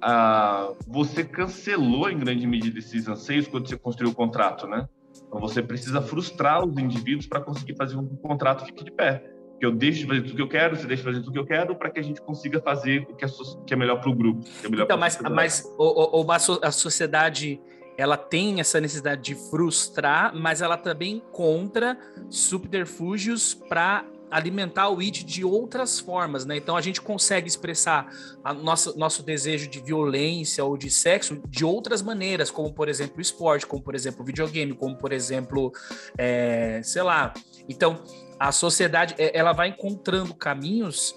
Ah, 0.00 0.72
você 0.86 1.24
cancelou 1.24 2.08
em 2.08 2.16
grande 2.16 2.46
medida 2.46 2.78
esses 2.78 3.08
anseios 3.08 3.48
quando 3.48 3.68
você 3.68 3.76
construiu 3.76 4.12
o 4.12 4.14
contrato, 4.14 4.68
né? 4.68 4.88
Então 5.26 5.40
você 5.40 5.60
precisa 5.60 6.00
frustrar 6.00 6.64
os 6.64 6.78
indivíduos 6.78 7.26
para 7.26 7.40
conseguir 7.40 7.74
fazer 7.74 7.96
o 7.96 8.06
contrato 8.18 8.64
fique 8.64 8.84
de 8.84 8.92
pé. 8.92 9.39
Que 9.60 9.66
eu 9.66 9.72
deixe 9.72 10.00
de 10.00 10.06
fazer 10.06 10.22
tudo 10.22 10.36
que 10.36 10.42
eu 10.42 10.48
quero, 10.48 10.76
você 10.76 10.86
deixe 10.86 11.02
de 11.02 11.08
fazer 11.08 11.20
tudo 11.20 11.32
que 11.32 11.38
eu 11.38 11.46
quero, 11.46 11.76
para 11.76 11.90
que 11.90 12.00
a 12.00 12.02
gente 12.02 12.20
consiga 12.20 12.60
fazer 12.60 13.06
o 13.10 13.14
que 13.14 13.24
é, 13.24 13.28
que 13.66 13.74
é 13.74 13.76
melhor 13.76 14.00
para 14.00 14.10
o 14.10 14.14
grupo. 14.14 14.42
É 14.64 14.66
então, 14.66 14.98
mas, 14.98 15.18
mas 15.20 15.64
o, 15.78 16.22
o, 16.22 16.32
a 16.32 16.72
sociedade 16.72 17.60
ela 18.00 18.16
tem 18.16 18.60
essa 18.60 18.80
necessidade 18.80 19.20
de 19.20 19.34
frustrar, 19.34 20.34
mas 20.34 20.62
ela 20.62 20.78
também 20.78 21.16
encontra 21.16 21.98
subterfúgios 22.30 23.52
para 23.52 24.06
alimentar 24.30 24.88
o 24.88 25.02
id 25.02 25.24
de 25.24 25.44
outras 25.44 25.98
formas, 25.98 26.46
né? 26.46 26.56
Então 26.56 26.76
a 26.76 26.80
gente 26.80 27.00
consegue 27.00 27.48
expressar 27.48 28.08
a 28.44 28.54
nossa, 28.54 28.96
nosso 28.96 29.22
desejo 29.22 29.68
de 29.68 29.80
violência 29.80 30.64
ou 30.64 30.78
de 30.78 30.88
sexo 30.88 31.42
de 31.48 31.64
outras 31.64 32.00
maneiras, 32.00 32.50
como 32.50 32.72
por 32.72 32.88
exemplo 32.88 33.18
o 33.18 33.20
esporte, 33.20 33.66
como 33.66 33.82
por 33.82 33.94
exemplo 33.94 34.22
o 34.22 34.24
videogame, 34.24 34.72
como 34.72 34.96
por 34.96 35.12
exemplo, 35.12 35.72
é, 36.16 36.80
sei 36.82 37.02
lá. 37.02 37.34
Então 37.68 38.02
a 38.40 38.50
sociedade 38.50 39.14
é, 39.18 39.36
ela 39.38 39.52
vai 39.52 39.68
encontrando 39.68 40.34
caminhos 40.34 41.14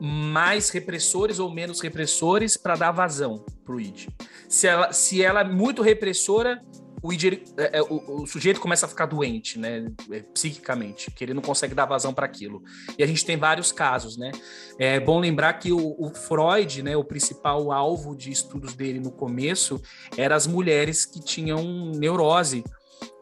mais 0.00 0.70
repressores 0.70 1.38
ou 1.38 1.52
menos 1.52 1.80
repressores 1.80 2.56
para 2.56 2.76
dar 2.76 2.92
vazão 2.92 3.44
para 3.64 3.74
o 3.74 3.80
id. 3.80 4.08
Se 4.48 4.66
ela, 4.66 4.92
se 4.92 5.22
ela 5.22 5.40
é 5.40 5.44
muito 5.44 5.82
repressora, 5.82 6.62
o, 7.02 7.12
é, 7.12 7.78
é, 7.78 7.82
o, 7.82 8.22
o, 8.22 8.26
sujeito 8.26 8.58
começa 8.58 8.86
a 8.86 8.88
ficar 8.88 9.06
doente, 9.06 9.58
né, 9.58 9.86
psiquicamente, 10.32 11.10
que 11.10 11.22
ele 11.22 11.34
não 11.34 11.42
consegue 11.42 11.74
dar 11.74 11.84
vazão 11.84 12.12
para 12.12 12.26
aquilo. 12.26 12.62
E 12.98 13.02
a 13.02 13.06
gente 13.06 13.24
tem 13.24 13.36
vários 13.36 13.70
casos, 13.70 14.16
né? 14.16 14.32
É 14.78 14.98
bom 14.98 15.20
lembrar 15.20 15.52
que 15.54 15.72
o, 15.72 15.94
o, 15.98 16.10
Freud, 16.14 16.82
né, 16.82 16.96
o 16.96 17.04
principal 17.04 17.70
alvo 17.70 18.16
de 18.16 18.30
estudos 18.30 18.74
dele 18.74 18.98
no 18.98 19.12
começo, 19.12 19.80
eram 20.16 20.34
as 20.34 20.46
mulheres 20.46 21.04
que 21.04 21.22
tinham 21.22 21.90
neurose. 21.94 22.64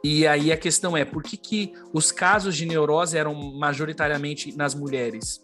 E 0.04 0.26
aí 0.26 0.52
a 0.52 0.56
questão 0.56 0.94
é, 0.94 1.04
por 1.04 1.22
que, 1.22 1.36
que 1.36 1.72
os 1.92 2.12
casos 2.12 2.54
de 2.54 2.66
neurose 2.66 3.16
eram 3.16 3.34
majoritariamente 3.34 4.54
nas 4.54 4.74
mulheres? 4.74 5.42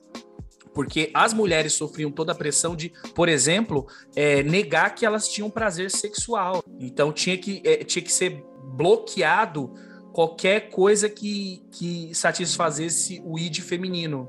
porque 0.75 1.11
as 1.13 1.35
mulheres 1.35 1.73
sofriam 1.73 2.11
toda 2.11 2.33
a 2.33 2.35
pressão 2.35 2.77
de, 2.77 2.93
por 3.15 3.29
exemplo, 3.29 3.87
é, 4.15 4.43
negar 4.43 4.95
que 4.95 5.05
elas 5.05 5.29
tinham 5.29 5.51
prazer 5.51 5.91
sexual. 5.91 6.63
Então 6.79 7.13
tinha 7.13 7.37
que, 7.37 7.61
é, 7.65 7.79
tinha 7.79 8.03
que 8.03 8.13
ser 8.13 8.45
bloqueado 8.77 9.75
qualquer 10.13 10.71
coisa 10.71 11.09
que, 11.09 11.67
que 11.73 12.15
satisfazesse 12.15 13.21
o 13.25 13.39
id 13.39 13.59
feminino. 13.61 14.29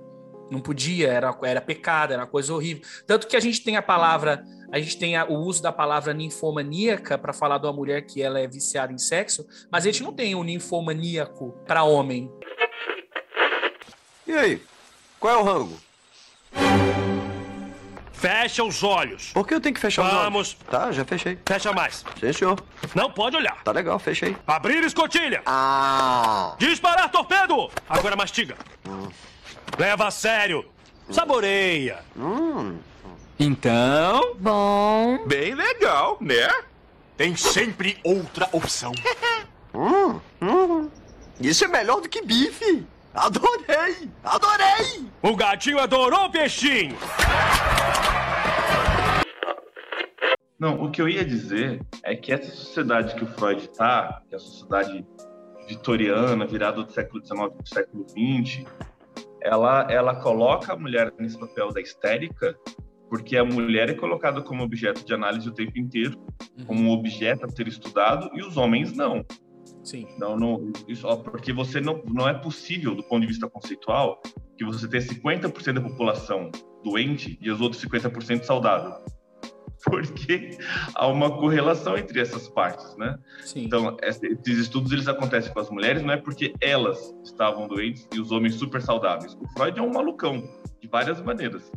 Não 0.49 0.59
podia, 0.59 1.07
era, 1.07 1.33
era 1.43 1.61
pecado, 1.61 2.11
era 2.13 2.25
coisa 2.25 2.53
horrível. 2.53 2.83
Tanto 3.07 3.27
que 3.27 3.37
a 3.37 3.39
gente 3.39 3.63
tem 3.63 3.77
a 3.77 3.81
palavra, 3.81 4.43
a 4.71 4.79
gente 4.79 4.97
tem 4.97 5.17
a, 5.17 5.25
o 5.25 5.35
uso 5.35 5.61
da 5.61 5.71
palavra 5.71 6.13
ninfomaníaca 6.13 7.17
para 7.17 7.33
falar 7.33 7.57
de 7.57 7.65
uma 7.65 7.73
mulher 7.73 8.01
que 8.03 8.21
ela 8.21 8.39
é 8.39 8.47
viciada 8.47 8.93
em 8.93 8.97
sexo, 8.97 9.45
mas 9.69 9.83
a 9.85 9.91
gente 9.91 10.01
não 10.01 10.13
tem 10.13 10.33
o 10.33 10.43
ninfomaníaco 10.43 11.51
para 11.67 11.83
homem. 11.83 12.31
E 14.25 14.31
aí? 14.31 14.61
Qual 15.19 15.33
é 15.33 15.37
o 15.37 15.43
rango? 15.43 15.77
Fecha 18.13 18.63
os 18.63 18.83
olhos. 18.83 19.31
Por 19.33 19.47
que 19.47 19.53
eu 19.55 19.59
tenho 19.59 19.73
que 19.73 19.81
fechar 19.81 20.03
Vamos. 20.03 20.13
os 20.13 20.21
olhos? 20.21 20.31
Vamos. 20.31 20.53
Tá, 20.69 20.91
já 20.91 21.03
fechei. 21.03 21.39
Fecha 21.43 21.73
mais. 21.73 22.05
Sim, 22.19 22.31
senhor. 22.31 22.63
Não 22.93 23.11
pode 23.11 23.35
olhar. 23.35 23.61
Tá 23.63 23.71
legal, 23.71 23.97
fechei. 23.97 24.37
Abrir 24.45 24.83
escotilha. 24.83 25.41
Ah. 25.45 26.55
Disparar 26.59 27.09
torpedo. 27.09 27.69
Agora 27.89 28.15
mastiga. 28.15 28.55
Hum. 28.87 29.09
Leva 29.77 30.07
a 30.07 30.11
sério. 30.11 30.63
Saboreia. 31.09 31.99
Hum. 32.15 32.77
Então. 33.43 34.35
Bom. 34.35 35.25
Bem 35.25 35.55
legal, 35.55 36.15
né? 36.21 36.47
Tem 37.17 37.35
sempre 37.35 37.97
outra 38.03 38.47
opção. 38.51 38.91
hum, 39.73 40.19
hum. 40.39 40.91
Isso 41.39 41.65
é 41.65 41.67
melhor 41.67 42.01
do 42.01 42.07
que 42.07 42.21
bife. 42.21 42.85
Adorei! 43.11 44.07
Adorei! 44.23 45.07
O 45.23 45.35
gatinho 45.35 45.79
adorou 45.79 46.25
o 46.25 46.31
peixinho! 46.31 46.95
Não, 50.59 50.83
o 50.83 50.91
que 50.91 51.01
eu 51.01 51.09
ia 51.09 51.25
dizer 51.25 51.81
é 52.03 52.15
que 52.15 52.31
essa 52.31 52.51
sociedade 52.51 53.15
que 53.15 53.23
o 53.23 53.27
Freud 53.27 53.63
está, 53.63 54.21
que 54.29 54.35
é 54.35 54.37
a 54.37 54.39
sociedade 54.39 55.03
vitoriana, 55.67 56.45
virada 56.45 56.83
do 56.83 56.91
século 56.91 57.25
XIX 57.25 57.39
para 57.39 57.63
o 57.63 57.67
século 57.67 58.05
XX, 58.07 58.65
ela, 59.41 59.87
ela 59.89 60.15
coloca 60.15 60.73
a 60.73 60.77
mulher 60.77 61.11
nesse 61.17 61.39
papel 61.39 61.69
da 61.69 61.81
histérica, 61.81 62.55
porque 63.11 63.35
a 63.35 63.43
mulher 63.43 63.89
é 63.89 63.93
colocada 63.93 64.41
como 64.41 64.63
objeto 64.63 65.05
de 65.05 65.13
análise 65.13 65.45
o 65.49 65.51
tempo 65.51 65.77
inteiro, 65.77 66.17
uhum. 66.57 66.65
como 66.65 66.83
um 66.83 66.91
objeto 66.91 67.45
a 67.45 67.49
ser 67.49 67.67
estudado, 67.67 68.31
e 68.33 68.41
os 68.41 68.55
homens 68.55 68.93
não. 68.93 69.25
Sim. 69.83 70.07
Não, 70.17 70.37
não, 70.37 70.71
isso, 70.87 71.05
porque 71.17 71.51
você 71.51 71.81
não, 71.81 72.01
não 72.05 72.29
é 72.29 72.33
possível, 72.33 72.95
do 72.95 73.03
ponto 73.03 73.19
de 73.19 73.27
vista 73.27 73.49
conceitual, 73.49 74.21
que 74.57 74.63
você 74.63 74.87
tenha 74.87 75.03
50% 75.03 75.73
da 75.73 75.81
população 75.81 76.49
doente 76.85 77.37
e 77.41 77.51
os 77.51 77.59
outros 77.59 77.83
50% 77.83 78.43
saudável. 78.43 78.93
Porque 79.83 80.57
há 80.95 81.07
uma 81.07 81.37
correlação 81.37 81.97
entre 81.97 82.21
essas 82.21 82.47
partes, 82.47 82.95
né? 82.97 83.17
Sim. 83.43 83.65
Então, 83.65 83.97
esses 84.03 84.57
estudos 84.57 84.91
eles 84.91 85.07
acontecem 85.07 85.51
com 85.51 85.59
as 85.59 85.69
mulheres, 85.71 86.03
não 86.03 86.13
é 86.13 86.17
porque 86.17 86.53
elas 86.61 87.13
estavam 87.25 87.67
doentes 87.67 88.07
e 88.13 88.19
os 88.19 88.31
homens 88.31 88.53
super 88.55 88.79
saudáveis. 88.79 89.33
O 89.33 89.47
Freud 89.49 89.79
é 89.79 89.81
um 89.81 89.91
malucão, 89.91 90.47
de 90.79 90.87
várias 90.87 91.19
maneiras. 91.21 91.71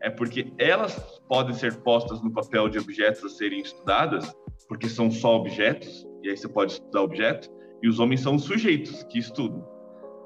É 0.00 0.10
porque 0.10 0.52
elas 0.58 0.94
podem 1.28 1.54
ser 1.54 1.76
postas 1.82 2.22
no 2.22 2.32
papel 2.32 2.68
de 2.68 2.78
objetos 2.78 3.24
a 3.24 3.28
serem 3.28 3.60
estudadas, 3.60 4.34
porque 4.68 4.88
são 4.88 5.10
só 5.10 5.36
objetos, 5.36 6.06
e 6.22 6.30
aí 6.30 6.36
você 6.36 6.48
pode 6.48 6.72
estudar 6.72 7.02
objeto, 7.02 7.50
e 7.82 7.88
os 7.88 7.98
homens 7.98 8.20
são 8.20 8.36
os 8.36 8.44
sujeitos 8.44 9.02
que 9.04 9.18
estudam. 9.18 9.66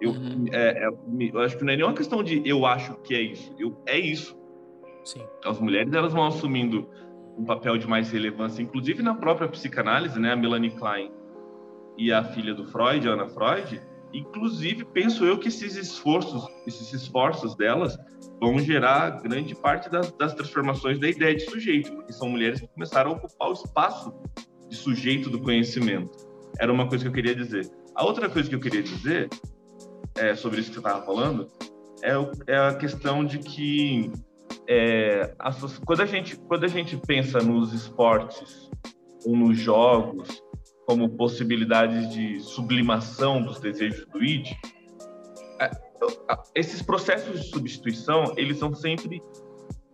Eu, 0.01 0.11
uhum. 0.11 0.47
é, 0.53 0.85
é, 0.85 0.89
eu 1.33 1.41
acho 1.41 1.59
que 1.59 1.65
não 1.65 1.73
é 1.73 1.77
nenhuma 1.77 1.95
questão 1.95 2.23
de 2.23 2.41
eu 2.49 2.65
acho 2.65 2.95
que 3.03 3.15
é 3.15 3.21
isso, 3.21 3.55
eu, 3.59 3.77
é 3.87 3.99
isso. 3.99 4.37
Sim. 5.05 5.25
As 5.45 5.59
mulheres 5.59 5.93
elas 5.93 6.13
vão 6.13 6.27
assumindo 6.27 6.89
um 7.37 7.45
papel 7.45 7.79
de 7.79 7.87
mais 7.87 8.11
relevância, 8.11 8.63
inclusive 8.63 9.03
na 9.03 9.15
própria 9.15 9.49
psicanálise, 9.49 10.19
né? 10.19 10.33
A 10.33 10.37
Melanie 10.37 10.71
Klein 10.71 11.11
e 11.97 12.13
a 12.13 12.23
filha 12.23 12.55
do 12.55 12.65
Freud, 12.67 13.09
Ana 13.09 13.29
Freud, 13.29 13.81
inclusive 14.13 14.85
penso 14.87 15.25
eu 15.25 15.39
que 15.39 15.49
esses 15.49 15.77
esforços, 15.77 16.47
esses 16.67 16.93
esforços 16.93 17.55
delas 17.57 17.99
vão 18.41 18.59
gerar 18.59 19.23
grande 19.23 19.55
parte 19.55 19.91
das, 19.91 20.11
das 20.13 20.35
transformações 20.35 20.99
da 20.99 21.09
ideia 21.09 21.35
de 21.35 21.43
sujeito, 21.43 21.93
porque 21.93 22.13
são 22.13 22.29
mulheres 22.29 22.61
que 22.61 22.69
começaram 22.69 23.13
a 23.13 23.15
ocupar 23.15 23.49
o 23.49 23.53
espaço 23.53 24.13
de 24.69 24.77
sujeito 24.77 25.29
do 25.29 25.41
conhecimento. 25.41 26.17
Era 26.59 26.73
uma 26.73 26.89
coisa 26.89 27.05
que 27.05 27.09
eu 27.09 27.15
queria 27.15 27.35
dizer. 27.35 27.71
A 27.95 28.05
outra 28.05 28.29
coisa 28.29 28.49
que 28.49 28.55
eu 28.55 28.61
queria 28.61 28.83
dizer 28.83 29.29
é, 30.17 30.35
sobre 30.35 30.61
isso 30.61 30.71
que 30.71 30.75
você 30.75 30.81
estava 30.81 31.05
falando 31.05 31.49
é, 32.03 32.13
é, 32.47 32.59
a 32.59 32.75
questão 32.75 33.25
de 33.25 33.39
que 33.39 34.11
é, 34.69 35.35
a, 35.39 35.51
quando, 35.85 36.03
a 36.03 36.07
gente, 36.07 36.37
quando 36.37 36.65
a 36.65 36.69
gente 36.69 36.97
pensa 36.97 37.41
nos 37.41 37.73
esportes 37.73 38.71
ou 39.25 39.37
nos 39.37 39.59
jogos 39.59 40.43
como 40.89 41.07
possibilidades 41.11 42.09
de 42.15 42.41
sublimação 42.41 43.43
dos 43.43 43.61
desejos 43.61 44.07
do 44.07 44.25
id, 44.25 44.53
é, 45.61 45.71
esses 46.55 46.81
processos 46.81 47.43
de 47.43 47.51
substituição 47.51 48.33
eles 48.39 48.57
são 48.57 48.73
sempre 48.73 49.23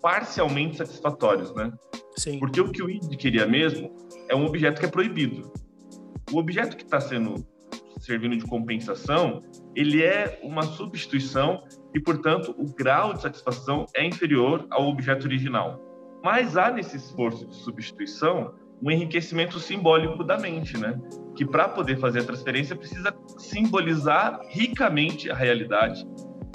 parcialmente 0.01 0.77
satisfatórios, 0.77 1.53
né? 1.53 1.73
Sim. 2.17 2.39
Porque 2.39 2.61
o 2.61 2.71
que 2.71 2.81
o 2.81 2.89
id 2.89 3.17
queria 3.17 3.45
mesmo 3.45 3.93
é 4.29 4.37
um 4.37 4.47
objeto 4.47 4.79
que 4.79 4.87
é 4.87 4.89
proibido. 4.89 5.53
O 6.33 6.39
objeto 6.39 6.77
que 6.77 6.85
está 6.85 7.01
sendo 7.01 7.45
servindo 7.99 8.37
de 8.37 8.45
compensação, 8.45 9.43
ele 9.75 10.01
é 10.01 10.39
uma 10.45 10.63
substituição 10.63 11.65
e, 11.93 11.99
portanto, 11.99 12.55
o 12.57 12.73
grau 12.73 13.15
de 13.15 13.23
satisfação 13.23 13.85
é 13.97 14.07
inferior 14.07 14.65
ao 14.71 14.87
objeto 14.87 15.25
original. 15.25 15.81
Mas 16.23 16.57
há 16.57 16.71
nesse 16.71 16.97
esforço 16.97 17.49
de 17.49 17.57
substituição 17.57 18.55
um 18.83 18.91
enriquecimento 18.91 19.59
simbólico 19.59 20.23
da 20.25 20.39
mente, 20.39 20.77
né? 20.77 21.01
Que 21.37 21.45
para 21.45 21.69
poder 21.69 21.99
fazer 21.99 22.21
a 22.21 22.25
transferência 22.25 22.77
precisa 22.77 23.15
simbolizar 23.39 24.41
ricamente 24.49 25.31
a 25.31 25.35
realidade 25.35 26.07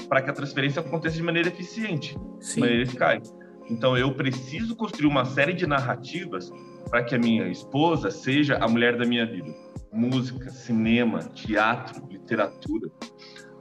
para 0.07 0.21
que 0.21 0.29
a 0.29 0.33
transferência 0.33 0.81
aconteça 0.81 1.15
de 1.15 1.23
maneira 1.23 1.49
eficiente, 1.49 2.17
Sim. 2.39 2.55
de 2.55 2.59
maneira 2.61 2.83
eficaz. 2.83 3.33
Então 3.69 3.97
eu 3.97 4.13
preciso 4.13 4.75
construir 4.75 5.07
uma 5.07 5.25
série 5.25 5.53
de 5.53 5.67
narrativas 5.67 6.51
para 6.89 7.03
que 7.03 7.13
a 7.13 7.19
minha 7.19 7.47
esposa 7.47 8.09
seja 8.09 8.57
a 8.57 8.67
mulher 8.67 8.97
da 8.97 9.05
minha 9.05 9.25
vida. 9.25 9.53
Música, 9.93 10.49
cinema, 10.49 11.19
teatro, 11.19 12.07
literatura. 12.09 12.89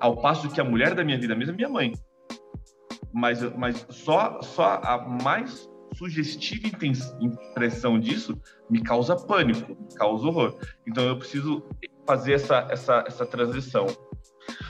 Ao 0.01 0.17
passo 0.17 0.51
que 0.51 0.61
a 0.61 0.65
mulher 0.65 0.95
da 0.95 1.05
minha 1.05 1.19
vida 1.19 1.35
mesmo 1.35 1.53
é 1.53 1.57
minha 1.57 1.69
mãe. 1.69 1.93
Mas, 3.13 3.43
mas 3.57 3.87
só, 3.91 4.41
só 4.43 4.81
a 4.83 4.99
mais 5.23 5.68
sugestiva 5.99 6.79
impressão 7.21 7.99
disso 7.99 8.41
me 8.71 8.81
causa 8.81 9.17
pânico, 9.17 9.77
me 9.81 9.95
causa 9.95 10.27
horror. 10.27 10.57
Então 10.87 11.05
eu 11.05 11.19
preciso 11.19 11.65
fazer 12.07 12.35
essa, 12.35 12.69
essa, 12.71 13.05
essa 13.07 13.27
transição. 13.27 13.87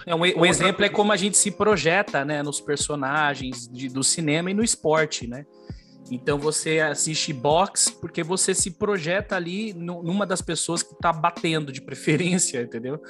É, 0.07 0.15
um, 0.15 0.21
o 0.21 0.47
exemplo 0.47 0.85
é 0.85 0.89
como 0.89 1.13
a 1.13 1.17
gente 1.17 1.37
se 1.37 1.51
projeta 1.51 2.25
né, 2.25 2.43
nos 2.43 2.61
personagens 2.61 3.69
de, 3.69 3.89
do 3.89 4.03
cinema 4.03 4.51
e 4.51 4.55
no 4.55 4.65
esporte, 4.65 5.29
né? 5.29 5.45
Então 6.11 6.39
você 6.39 6.81
assiste 6.81 7.33
box 7.33 7.91
porque 7.91 8.23
você 8.23 8.55
se 8.55 8.71
projeta 8.71 9.37
ali 9.37 9.75
no, 9.75 10.03
numa 10.03 10.25
das 10.25 10.41
pessoas 10.41 10.83
que 10.83 10.95
está 10.95 11.13
batendo 11.13 11.71
de 11.71 11.83
preferência, 11.83 12.63
entendeu? 12.63 13.01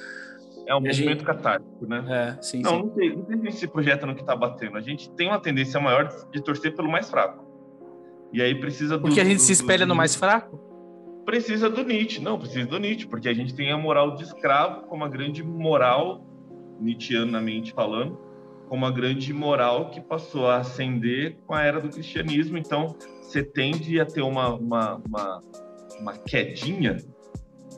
É 0.67 0.75
um 0.75 0.81
movimento 0.81 1.19
gente... 1.19 1.23
catártico, 1.23 1.87
né? 1.87 2.05
É, 2.37 2.41
sim, 2.43 2.61
não, 2.61 2.71
sim. 2.71 3.09
Não 3.15 3.23
tem, 3.23 3.37
não 3.37 3.51
se 3.51 3.67
projeta 3.67 4.05
no 4.05 4.13
que 4.13 4.21
está 4.21 4.35
batendo. 4.35 4.77
A 4.77 4.81
gente 4.81 5.09
tem 5.11 5.27
uma 5.27 5.39
tendência 5.39 5.79
maior 5.79 6.09
de 6.29 6.43
torcer 6.43 6.75
pelo 6.75 6.91
mais 6.91 7.09
fraco. 7.09 7.48
E 8.31 8.41
aí 8.41 8.55
precisa 8.55 8.97
do. 8.97 9.03
Porque 9.03 9.21
a 9.21 9.25
gente 9.25 9.37
do, 9.37 9.43
se 9.43 9.51
espelha 9.51 9.85
do, 9.85 9.89
no 9.89 9.95
mais 9.95 10.15
fraco? 10.15 10.57
Precisa 11.25 11.69
do 11.69 11.83
Nietzsche. 11.83 12.21
Não, 12.21 12.37
precisa 12.37 12.67
do 12.67 12.79
Nietzsche, 12.79 13.07
porque 13.07 13.29
a 13.29 13.33
gente 13.33 13.53
tem 13.53 13.71
a 13.71 13.77
moral 13.77 14.15
de 14.15 14.23
escravo 14.23 14.87
como 14.87 15.03
a 15.03 15.09
grande 15.09 15.43
moral, 15.43 16.25
Nietzscheanamente 16.79 17.73
falando, 17.73 18.17
como 18.67 18.85
a 18.85 18.91
grande 18.91 19.33
moral 19.33 19.89
que 19.89 19.99
passou 19.99 20.47
a 20.47 20.57
ascender 20.57 21.37
com 21.45 21.53
a 21.53 21.63
era 21.63 21.81
do 21.81 21.89
cristianismo. 21.89 22.57
Então, 22.57 22.95
você 23.21 23.43
tende 23.43 23.99
a 23.99 24.05
ter 24.05 24.21
uma, 24.21 24.53
uma, 24.53 25.01
uma, 25.07 25.43
uma 25.99 26.13
quedinha 26.13 26.97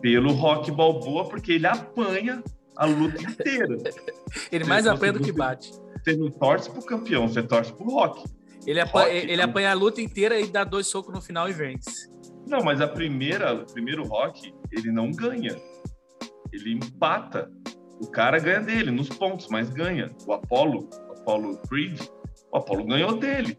pelo 0.01 0.33
rock 0.33 0.71
balboa, 0.71 1.29
porque 1.29 1.53
ele 1.53 1.67
apanha 1.67 2.43
a 2.75 2.85
luta 2.85 3.21
inteira. 3.21 3.77
ele 4.51 4.65
mais 4.65 4.87
apanha 4.87 5.13
do 5.13 5.19
que 5.19 5.31
bate. 5.31 5.71
Você 6.03 6.15
não 6.15 6.29
torce 6.31 6.69
pro 6.69 6.83
campeão, 6.83 7.27
você 7.27 7.43
torce 7.43 7.71
pro 7.73 7.85
rock. 7.85 8.23
Ele, 8.65 8.79
apanha, 8.79 9.05
rock, 9.05 9.31
ele 9.31 9.41
apanha 9.41 9.71
a 9.71 9.73
luta 9.73 10.01
inteira 10.01 10.39
e 10.39 10.47
dá 10.47 10.63
dois 10.63 10.87
socos 10.87 11.13
no 11.13 11.21
final 11.21 11.49
e 11.49 11.53
vence. 11.53 12.09
Não, 12.47 12.59
mas 12.63 12.81
a 12.81 12.87
primeira, 12.87 13.53
o 13.53 13.65
primeiro 13.65 14.03
rock, 14.03 14.53
ele 14.71 14.91
não 14.91 15.11
ganha. 15.11 15.55
Ele 16.51 16.73
empata. 16.73 17.51
O 17.99 18.07
cara 18.07 18.39
ganha 18.39 18.59
dele 18.59 18.91
nos 18.91 19.09
pontos, 19.09 19.47
mas 19.49 19.69
ganha. 19.69 20.09
O 20.25 20.33
Apollo, 20.33 20.89
o 21.09 21.13
Apollo 21.13 21.57
Creed, 21.69 21.99
o 22.51 22.57
Apollo 22.57 22.85
ganhou 22.85 23.17
dele. 23.17 23.57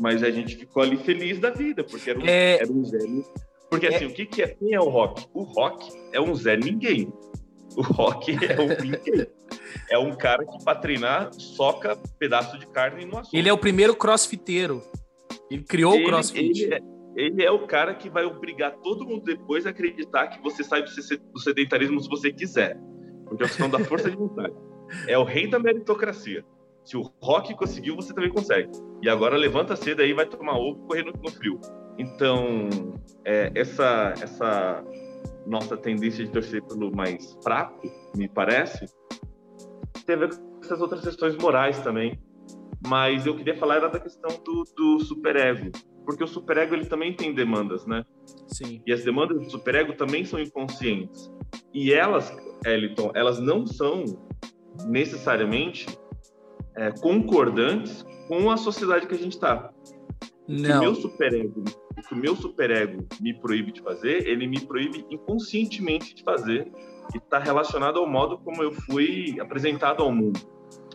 Mas 0.00 0.22
a 0.22 0.30
gente 0.30 0.56
ficou 0.56 0.82
ali 0.82 0.96
feliz 0.96 1.38
da 1.38 1.50
vida, 1.50 1.84
porque 1.84 2.10
era 2.10 2.18
um, 2.18 2.26
é... 2.26 2.56
era 2.56 2.70
um. 2.70 3.22
Porque 3.70 3.86
assim, 3.86 4.04
é... 4.04 4.08
o 4.08 4.12
que, 4.12 4.26
que 4.26 4.42
é? 4.42 4.48
Quem 4.48 4.74
é 4.74 4.80
o 4.80 4.88
rock? 4.88 5.26
O 5.32 5.42
rock 5.42 5.88
é 6.12 6.20
um 6.20 6.34
Zé 6.34 6.56
Ninguém. 6.56 7.12
O 7.76 7.82
rock 7.82 8.32
é 8.32 8.60
um 8.60 8.68
ninguém. 8.68 9.26
É 9.90 9.98
um 9.98 10.14
cara 10.14 10.44
que, 10.44 10.62
para 10.64 10.78
treinar, 10.78 11.32
soca 11.32 11.96
pedaço 12.18 12.58
de 12.58 12.66
carne 12.66 13.04
no 13.04 13.18
açúcar. 13.18 13.36
Ele 13.36 13.48
é 13.48 13.52
o 13.52 13.58
primeiro 13.58 13.94
crossfiteiro. 13.94 14.82
Ele 15.50 15.62
criou 15.62 15.94
ele, 15.94 16.04
o 16.04 16.06
crossfit. 16.06 16.62
Ele 16.62 16.74
é, 16.74 16.80
ele 17.16 17.44
é 17.44 17.50
o 17.50 17.66
cara 17.66 17.94
que 17.94 18.08
vai 18.10 18.24
obrigar 18.24 18.72
todo 18.82 19.06
mundo 19.06 19.24
depois 19.24 19.66
a 19.66 19.70
acreditar 19.70 20.28
que 20.28 20.42
você 20.42 20.64
sai 20.64 20.82
do 20.82 21.40
sedentarismo 21.40 22.00
se 22.00 22.08
você 22.08 22.32
quiser. 22.32 22.78
Porque 23.24 23.42
é 23.42 23.46
a 23.46 23.48
questão 23.48 23.70
da 23.70 23.78
força 23.80 24.10
de 24.10 24.16
vontade. 24.16 24.54
É 25.08 25.16
o 25.16 25.24
rei 25.24 25.48
da 25.48 25.58
meritocracia. 25.58 26.44
Se 26.84 26.94
o 26.94 27.10
Rock 27.22 27.54
conseguiu, 27.56 27.96
você 27.96 28.12
também 28.12 28.30
consegue. 28.30 28.70
E 29.02 29.08
agora 29.08 29.34
levanta 29.34 29.74
cedo 29.74 30.02
aí 30.02 30.12
vai 30.12 30.26
tomar 30.26 30.58
ovo 30.58 30.86
correndo 30.86 31.10
no 31.20 31.30
frio. 31.30 31.58
Então, 31.98 32.68
é, 33.24 33.50
essa, 33.54 34.12
essa 34.20 34.84
nossa 35.46 35.76
tendência 35.76 36.24
de 36.24 36.30
torcer 36.30 36.62
pelo 36.64 36.94
mais 36.94 37.36
fraco, 37.42 37.88
me 38.14 38.28
parece, 38.28 38.86
tem 40.04 40.16
a 40.16 40.18
ver 40.18 40.36
com 40.36 40.60
essas 40.62 40.80
outras 40.80 41.02
questões 41.02 41.36
morais 41.36 41.80
também. 41.80 42.18
Mas 42.86 43.26
eu 43.26 43.34
queria 43.34 43.56
falar 43.56 43.76
era 43.76 43.88
da 43.88 43.98
questão 43.98 44.30
do, 44.44 44.64
do 44.76 45.00
superego. 45.00 45.70
Porque 46.04 46.22
o 46.22 46.26
superego 46.26 46.74
ele 46.74 46.84
também 46.84 47.14
tem 47.14 47.34
demandas, 47.34 47.86
né? 47.86 48.04
Sim. 48.46 48.82
E 48.86 48.92
as 48.92 49.02
demandas 49.04 49.38
do 49.38 49.50
superego 49.50 49.94
também 49.94 50.24
são 50.24 50.38
inconscientes. 50.38 51.32
E 51.72 51.92
elas, 51.92 52.34
Eliton, 52.66 53.10
elas 53.14 53.40
não 53.40 53.66
são 53.66 54.04
necessariamente 54.86 55.86
é, 56.76 56.90
concordantes 57.00 58.04
com 58.28 58.50
a 58.50 58.56
sociedade 58.56 59.06
que 59.06 59.14
a 59.14 59.18
gente 59.18 59.32
está. 59.32 59.72
Não. 60.46 60.78
O 60.78 60.80
meu 60.80 60.94
superego, 60.94 61.64
o 61.96 62.02
que 62.02 62.14
o 62.14 62.16
meu 62.16 62.36
superego 62.36 63.06
me 63.20 63.32
proíbe 63.40 63.72
de 63.72 63.80
fazer, 63.80 64.26
ele 64.28 64.46
me 64.46 64.60
proíbe 64.60 65.06
inconscientemente 65.10 66.14
de 66.14 66.22
fazer 66.22 66.70
e 67.12 67.18
está 67.18 67.38
relacionado 67.38 67.98
ao 67.98 68.06
modo 68.06 68.38
como 68.38 68.62
eu 68.62 68.72
fui 68.72 69.36
apresentado 69.40 70.02
ao 70.02 70.12
mundo 70.12 70.40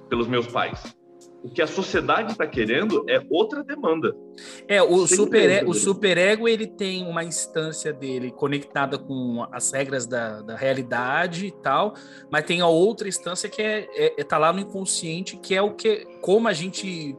pelos 0.09 0.27
meus 0.27 0.47
pais. 0.47 0.95
O 1.41 1.49
que 1.49 1.61
a 1.61 1.67
sociedade 1.67 2.33
está 2.33 2.45
querendo 2.45 3.05
é 3.07 3.25
outra 3.29 3.63
demanda. 3.63 4.13
É, 4.67 4.81
o, 4.81 5.07
Sem 5.07 5.17
super, 5.17 5.47
dúvida. 5.47 5.69
o 5.69 5.73
superego 5.73 6.47
ele 6.47 6.67
tem 6.67 7.07
uma 7.07 7.23
instância 7.23 7.93
dele 7.93 8.29
conectada 8.31 8.97
com 8.97 9.47
as 9.51 9.71
regras 9.71 10.05
da, 10.05 10.41
da 10.41 10.55
realidade 10.57 11.45
e 11.45 11.51
tal, 11.51 11.93
mas 12.29 12.43
tem 12.43 12.59
a 12.59 12.67
outra 12.67 13.07
instância 13.07 13.47
que 13.47 13.61
é, 13.61 13.87
é, 13.93 14.19
é 14.19 14.23
tá 14.23 14.37
lá 14.37 14.51
no 14.51 14.59
inconsciente, 14.59 15.37
que 15.37 15.55
é 15.55 15.61
o 15.61 15.75
que 15.75 16.05
como 16.21 16.47
a 16.47 16.53
gente 16.53 17.15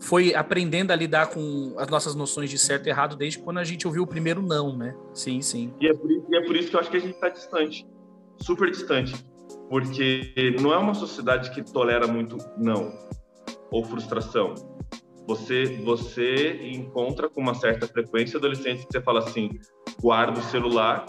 foi 0.00 0.34
aprendendo 0.34 0.90
a 0.90 0.96
lidar 0.96 1.28
com 1.28 1.74
as 1.78 1.86
nossas 1.86 2.16
noções 2.16 2.50
de 2.50 2.58
certo 2.58 2.86
e 2.86 2.90
errado 2.90 3.14
desde 3.14 3.38
quando 3.38 3.58
a 3.58 3.64
gente 3.64 3.86
ouviu 3.86 4.02
o 4.02 4.06
primeiro 4.06 4.42
não, 4.42 4.76
né? 4.76 4.96
Sim, 5.14 5.40
sim. 5.40 5.72
E 5.80 5.86
é 5.86 5.94
por 5.94 6.10
e 6.10 6.36
é 6.36 6.40
por 6.44 6.56
isso 6.56 6.68
que 6.68 6.74
eu 6.74 6.80
acho 6.80 6.90
que 6.90 6.96
a 6.96 7.00
gente 7.00 7.14
está 7.14 7.28
distante, 7.28 7.86
super 8.42 8.70
distante, 8.70 9.14
porque 9.68 10.34
não 10.60 10.72
é 10.72 10.76
uma 10.76 10.94
sociedade 10.94 11.50
que 11.50 11.62
tolera 11.62 12.06
muito 12.06 12.36
não 12.58 12.92
ou 13.70 13.84
frustração. 13.84 14.54
Você 15.26 15.78
você 15.84 16.70
encontra 16.74 17.28
com 17.28 17.40
uma 17.40 17.54
certa 17.54 17.86
frequência 17.86 18.38
adolescentes 18.38 18.84
que 18.84 18.92
você 18.92 19.00
fala 19.00 19.20
assim, 19.20 19.50
guarda 20.00 20.40
o 20.40 20.42
celular 20.42 21.06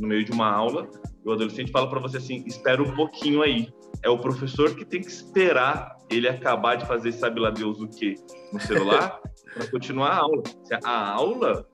no 0.00 0.08
meio 0.08 0.24
de 0.24 0.32
uma 0.32 0.50
aula, 0.50 0.88
e 1.24 1.28
o 1.28 1.32
adolescente 1.32 1.70
fala 1.70 1.88
para 1.88 2.00
você 2.00 2.18
assim, 2.18 2.44
espera 2.46 2.82
um 2.82 2.94
pouquinho 2.94 3.42
aí. 3.42 3.68
É 4.02 4.08
o 4.08 4.18
professor 4.18 4.74
que 4.74 4.84
tem 4.84 5.00
que 5.00 5.08
esperar 5.08 5.96
ele 6.10 6.28
acabar 6.28 6.76
de 6.76 6.86
fazer 6.86 7.12
sabe 7.12 7.40
lá 7.40 7.50
Deus 7.50 7.80
o 7.80 7.88
que 7.88 8.14
no 8.52 8.60
celular 8.60 9.20
para 9.54 9.70
continuar 9.70 10.10
a 10.10 10.18
aula. 10.18 10.42
A 10.84 11.12
aula 11.12 11.66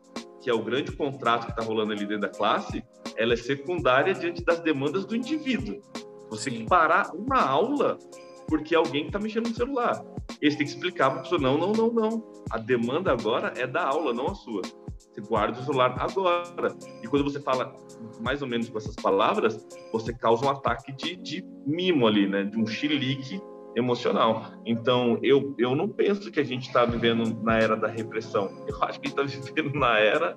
que 0.45 0.51
é 0.51 0.55
o 0.55 0.63
grande 0.63 0.93
contrato 0.93 1.47
que 1.47 1.53
está 1.53 1.63
rolando 1.63 1.93
ali 1.93 2.05
dentro 2.05 2.21
da 2.21 2.29
classe, 2.29 2.85
ela 3.17 3.33
é 3.33 3.37
secundária 3.37 4.13
diante 4.13 4.45
das 4.45 4.61
demandas 4.61 5.07
do 5.07 5.17
indivíduo. 5.17 5.81
Você 6.29 6.51
tem 6.51 6.61
que 6.61 6.67
parar 6.67 7.15
uma 7.15 7.41
aula 7.41 7.99
porque 8.47 8.75
alguém 8.75 9.07
está 9.07 9.19
mexendo 9.19 9.49
no 9.49 9.55
celular. 9.55 10.05
Eles 10.43 10.55
têm 10.55 10.67
que 10.67 10.73
explicar 10.75 11.11
para 11.11 11.21
a 11.21 11.23
pessoa, 11.23 11.41
não, 11.41 11.57
não, 11.57 11.73
não, 11.73 11.91
não. 11.91 12.33
A 12.51 12.59
demanda 12.59 13.11
agora 13.11 13.55
é 13.57 13.67
da 13.67 13.87
aula, 13.87 14.13
não 14.13 14.27
a 14.27 14.35
sua. 14.35 14.61
Você 14.99 15.23
guarda 15.23 15.59
o 15.59 15.65
celular 15.65 15.97
agora. 15.99 16.77
E 17.03 17.07
quando 17.09 17.25
você 17.25 17.41
fala 17.41 17.75
mais 18.21 18.43
ou 18.43 18.49
menos 18.49 18.69
com 18.69 18.77
essas 18.77 18.97
palavras, 18.97 19.67
você 19.91 20.13
causa 20.13 20.45
um 20.45 20.51
ataque 20.51 20.93
de, 20.93 21.17
de 21.17 21.43
mimo 21.67 22.07
ali, 22.07 22.29
né? 22.29 22.45
De 22.45 22.59
um 22.59 22.67
chilique 22.67 23.41
emocional. 23.77 24.53
Então, 24.65 25.19
eu, 25.23 25.55
eu 25.59 25.75
não 25.75 25.89
penso 25.89 26.31
que 26.31 26.41
a 26.41 26.45
gente 26.45 26.69
está 26.69 26.85
vivendo 26.85 27.43
na 27.43 27.59
era 27.59 27.77
da 27.77 27.89
repressão. 27.89 28.51
Eu 28.69 28.83
acho 28.83 29.01
que 29.01 29.09
a 29.09 29.27
gente 29.27 29.39
está 29.39 29.53
vivendo 29.53 29.75
na 29.79 29.99
era 29.99 30.37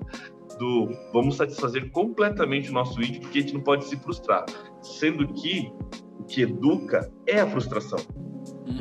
do 0.60 0.90
vamos 1.14 1.36
satisfazer 1.36 1.92
completamente 1.92 2.70
o 2.70 2.74
nosso 2.74 3.00
id, 3.02 3.22
porque 3.22 3.40
a 3.40 3.42
gente 3.42 3.54
não 3.54 3.62
pode 3.62 3.86
se 3.86 3.96
frustrar. 3.98 4.46
Sendo 4.82 5.28
que 5.34 5.72
o 6.20 6.24
que 6.24 6.42
educa 6.42 7.12
é 7.28 7.40
a 7.40 7.48
frustração. 7.48 8.00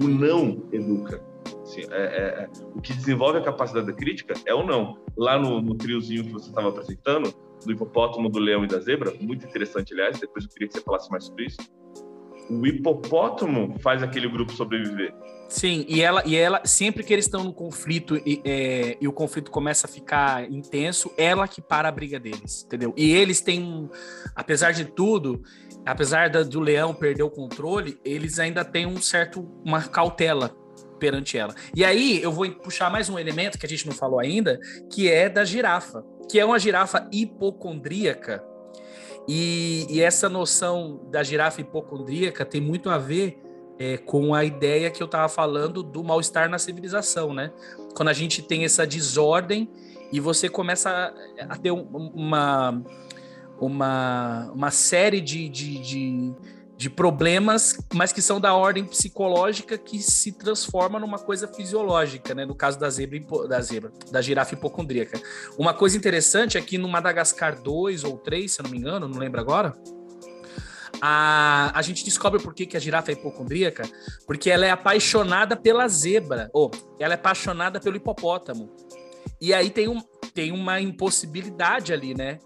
O 0.03 0.09
não 0.09 0.67
educa. 0.73 1.23
Assim, 1.63 1.83
é, 1.91 2.03
é, 2.03 2.49
o 2.75 2.81
que 2.81 2.93
desenvolve 2.93 3.39
a 3.39 3.43
capacidade 3.43 3.87
da 3.87 3.93
crítica 3.93 4.35
é 4.47 4.55
o 4.55 4.65
não. 4.65 4.99
Lá 5.17 5.39
no, 5.39 5.61
no 5.61 5.75
triozinho 5.75 6.25
que 6.25 6.33
você 6.33 6.49
estava 6.49 6.69
apresentando, 6.69 7.35
do 7.65 7.73
hipopótamo, 7.73 8.29
do 8.29 8.39
leão 8.39 8.65
e 8.65 8.69
da 8.69 8.79
zebra, 8.79 9.13
muito 9.21 9.47
interessante, 9.47 9.93
aliás, 9.93 10.19
depois 10.19 10.45
eu 10.45 10.51
queria 10.51 10.69
que 10.69 10.75
você 10.75 10.81
falasse 10.81 11.11
mais 11.11 11.25
sobre 11.25 11.47
isso. 11.47 11.59
O 12.49 12.67
hipopótamo 12.67 13.77
faz 13.81 14.03
aquele 14.03 14.29
grupo 14.29 14.53
sobreviver. 14.53 15.13
Sim, 15.49 15.85
e 15.89 16.01
ela, 16.03 16.23
e 16.27 16.35
ela 16.37 16.61
sempre 16.65 17.05
que 17.05 17.13
eles 17.13 17.25
estão 17.27 17.45
no 17.45 17.53
conflito 17.53 18.17
e, 18.27 18.41
é, 18.45 18.97
e 19.01 19.07
o 19.07 19.13
conflito 19.13 19.51
começa 19.51 19.87
a 19.87 19.91
ficar 19.91 20.51
intenso, 20.51 21.11
ela 21.17 21.47
que 21.47 21.61
para 21.63 21.89
a 21.89 21.93
briga 21.93 22.19
deles, 22.19 22.65
entendeu? 22.65 22.93
E 22.97 23.13
eles 23.13 23.41
têm, 23.41 23.89
apesar 24.35 24.73
de 24.73 24.85
tudo, 24.85 25.43
apesar 25.85 26.29
da- 26.31 26.43
do 26.43 26.59
leão 26.61 26.93
perder 26.93 27.23
o 27.23 27.31
controle, 27.31 27.99
eles 28.05 28.39
ainda 28.41 28.65
têm 28.65 28.87
um 28.87 29.01
certo, 29.01 29.49
uma 29.65 29.83
cautela 29.83 30.49
perante 30.99 31.39
ela. 31.39 31.55
E 31.75 31.85
aí 31.85 32.21
eu 32.23 32.33
vou 32.33 32.51
puxar 32.51 32.91
mais 32.91 33.09
um 33.09 33.19
elemento 33.19 33.59
que 33.59 33.67
a 33.67 33.69
gente 33.69 33.87
não 33.87 33.95
falou 33.95 34.19
ainda, 34.19 34.59
que 34.93 35.09
é 35.09 35.29
da 35.29 35.45
girafa, 35.45 36.05
que 36.29 36.41
é 36.41 36.45
uma 36.45 36.59
girafa 36.59 37.09
hipocondríaca. 37.13 38.43
E, 39.29 39.87
e 39.91 40.01
essa 40.01 40.29
noção 40.29 41.01
da 41.11 41.23
girafa 41.23 41.61
hipocondríaca 41.61 42.45
tem 42.45 42.61
muito 42.61 42.89
a 42.91 42.99
ver 42.99 43.43
é, 43.79 43.99
com 43.99 44.35
a 44.35 44.45
ideia 44.45 44.91
que 44.91 45.03
eu 45.03 45.07
estava 45.07 45.29
falando 45.29 45.83
do 45.83 46.03
mal-estar 46.03 46.49
na 46.49 46.59
civilização, 46.59 47.35
né? 47.35 47.53
Quando 47.95 48.09
a 48.09 48.13
gente 48.13 48.41
tem 48.43 48.65
essa 48.65 48.87
desordem 48.87 49.69
e 50.13 50.21
você 50.21 50.49
começa 50.49 50.91
a, 50.91 51.45
a 51.55 51.57
ter 51.57 51.71
um- 51.73 51.83
uma, 52.15 52.83
uma, 53.61 54.51
uma 54.55 54.71
série 54.71 55.21
de, 55.21 55.49
de, 55.49 55.79
de, 55.79 56.35
de 56.77 56.91
problemas, 56.91 57.79
mas 57.95 58.13
que 58.13 58.21
são 58.21 58.39
da 58.39 58.55
ordem 58.55 58.85
psicológica 58.85 59.79
que 59.79 59.99
se 59.99 60.33
transforma 60.33 60.99
numa 60.99 61.19
coisa 61.19 61.49
fisiológica, 61.49 62.35
né? 62.35 62.45
No 62.45 62.55
caso 62.55 62.79
da 62.79 62.91
zebra, 62.91 63.19
da 63.49 63.61
zebra, 63.61 63.93
da 64.11 64.21
girafa 64.21 64.55
hipocondríaca. 64.55 65.21
Uma 65.59 65.73
coisa 65.73 65.97
interessante 65.97 66.59
é 66.59 66.61
que 66.61 66.77
no 66.77 66.89
Madagascar 66.89 67.61
2 67.61 68.05
ou 68.05 68.19
3, 68.19 68.53
se 68.53 68.61
eu 68.61 68.65
não 68.65 68.71
me 68.71 68.79
engano, 68.79 69.09
não 69.09 69.19
lembro 69.19 69.41
agora, 69.41 69.75
a, 71.01 71.73
a 71.75 71.83
gente 71.83 72.05
descobre 72.05 72.43
por 72.43 72.55
que, 72.55 72.67
que 72.67 72.77
a 72.77 72.81
girafa 72.81 73.11
é 73.11 73.15
hipocondríaca, 73.15 73.85
porque 74.27 74.51
ela 74.51 74.67
é 74.67 74.71
apaixonada 74.71 75.57
pela 75.57 75.89
zebra, 75.89 76.51
ou 76.53 76.71
ela 76.99 77.15
é 77.15 77.17
apaixonada 77.17 77.81
pelo 77.81 77.97
hipopótamo. 77.97 78.75
E 79.41 79.53
aí 79.55 79.71
tem, 79.71 79.89
um, 79.89 80.01
tem 80.35 80.53
uma 80.53 80.81
impossibilidade 80.81 81.93
ali, 81.93 82.15
né? 82.15 82.39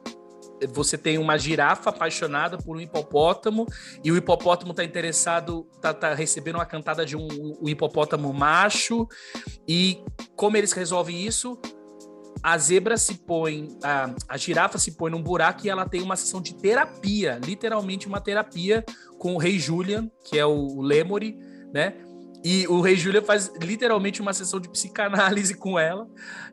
Você 0.69 0.99
tem 0.99 1.19
uma 1.19 1.39
girafa 1.39 1.91
apaixonada 1.91 2.59
por 2.59 2.77
um 2.77 2.81
hipopótamo 2.81 3.67
e 4.05 4.13
o 4.13 4.17
hipopótamo 4.17 4.75
tá 4.75 4.85
interessado, 4.85 5.67
tá, 5.81 5.95
tá 5.95 6.15
recebendo 6.15 6.57
uma 6.57 6.67
cantada 6.67 7.05
de 7.05 7.17
um, 7.17 7.29
um 7.61 7.69
hipopótamo 7.69 8.33
macho. 8.33 9.09
E 9.67 10.03
como 10.37 10.57
eles 10.57 10.73
resolvem 10.73 11.25
isso? 11.27 11.59
a 12.43 12.57
zebra 12.57 12.97
se 12.97 13.15
põe, 13.15 13.69
a, 13.83 14.15
a 14.29 14.37
girafa 14.37 14.79
se 14.79 14.93
põe 14.93 15.11
num 15.11 15.23
buraco 15.23 15.67
e 15.67 15.71
ela 15.71 15.87
tem 15.87 16.01
uma 16.01 16.17
sessão 16.17 16.41
de 16.41 16.55
terapia, 16.55 17.39
literalmente 17.45 18.07
uma 18.07 18.21
terapia 18.21 18.85
com 19.19 19.35
o 19.35 19.39
rei 19.39 19.59
Julian, 19.59 20.11
que 20.25 20.39
é 20.39 20.47
o, 20.47 20.53
o 20.53 20.81
Lemuri, 20.81 21.37
né? 21.73 21.95
E 22.45 22.67
o 22.69 22.81
rei 22.81 22.97
Julian 22.97 23.23
faz 23.23 23.53
literalmente 23.61 24.21
uma 24.23 24.33
sessão 24.33 24.59
de 24.59 24.69
psicanálise 24.69 25.55
com 25.55 25.79
ela, 25.79 26.09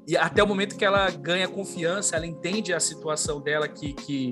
e 0.07 0.17
até 0.17 0.43
o 0.43 0.47
momento 0.47 0.75
que 0.75 0.83
ela 0.83 1.09
ganha 1.11 1.47
confiança, 1.47 2.15
ela 2.15 2.25
entende 2.25 2.73
a 2.73 2.79
situação 2.79 3.39
dela 3.41 3.67
que, 3.67 3.93
que 3.93 4.31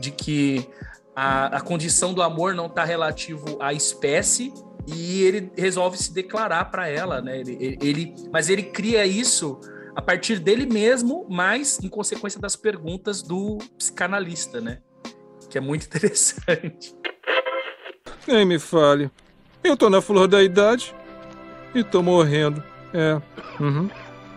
de 0.00 0.10
que 0.10 0.68
a, 1.14 1.58
a 1.58 1.60
condição 1.60 2.14
do 2.14 2.22
amor 2.22 2.54
não 2.54 2.66
está 2.66 2.84
relativo 2.84 3.58
à 3.60 3.72
espécie, 3.72 4.52
e 4.86 5.22
ele 5.22 5.52
resolve 5.56 5.96
se 5.96 6.12
declarar 6.12 6.64
para 6.66 6.88
ela, 6.88 7.20
né? 7.20 7.38
Ele- 7.40 7.78
ele, 7.80 8.14
mas 8.32 8.48
ele 8.48 8.64
cria 8.64 9.06
isso 9.06 9.60
a 9.94 10.02
partir 10.02 10.38
dele 10.40 10.66
mesmo, 10.66 11.26
mas 11.30 11.78
em 11.82 11.88
consequência 11.88 12.40
das 12.40 12.56
perguntas 12.56 13.22
do 13.22 13.58
psicanalista, 13.78 14.60
né? 14.60 14.78
Que 15.50 15.58
é 15.58 15.60
muito 15.60 15.86
interessante. 15.86 16.96
Nem 18.26 18.44
me 18.44 18.58
fale. 18.58 19.10
Eu 19.64 19.76
tô 19.76 19.88
na 19.88 20.00
flor 20.00 20.26
da 20.26 20.42
idade 20.42 20.94
e 21.74 21.84
tô 21.84 22.02
morrendo. 22.02 22.62
É. 22.92 23.20
Uhum. 23.60 23.88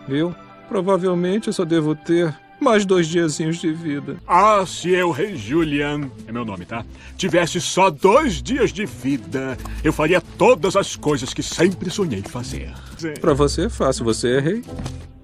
Viu? 0.08 0.34
Provavelmente 0.68 1.48
eu 1.48 1.52
só 1.52 1.64
devo 1.64 1.94
ter 1.94 2.34
mais 2.60 2.86
dois 2.86 3.06
diazinhos 3.06 3.58
de 3.58 3.72
vida. 3.72 4.16
Ah, 4.26 4.64
se 4.66 4.90
eu, 4.90 5.10
Rei 5.10 5.36
Julian, 5.36 6.10
é 6.26 6.32
meu 6.32 6.44
nome, 6.44 6.64
tá? 6.64 6.84
Tivesse 7.16 7.60
só 7.60 7.90
dois 7.90 8.42
dias 8.42 8.72
de 8.72 8.86
vida, 8.86 9.56
eu 9.84 9.92
faria 9.92 10.20
todas 10.20 10.74
as 10.76 10.96
coisas 10.96 11.34
que 11.34 11.42
sempre 11.42 11.90
sonhei 11.90 12.22
fazer. 12.22 12.72
Pra 13.20 13.34
você 13.34 13.66
é 13.66 13.68
fácil, 13.68 14.04
você 14.04 14.36
é 14.36 14.40
rei. 14.40 14.64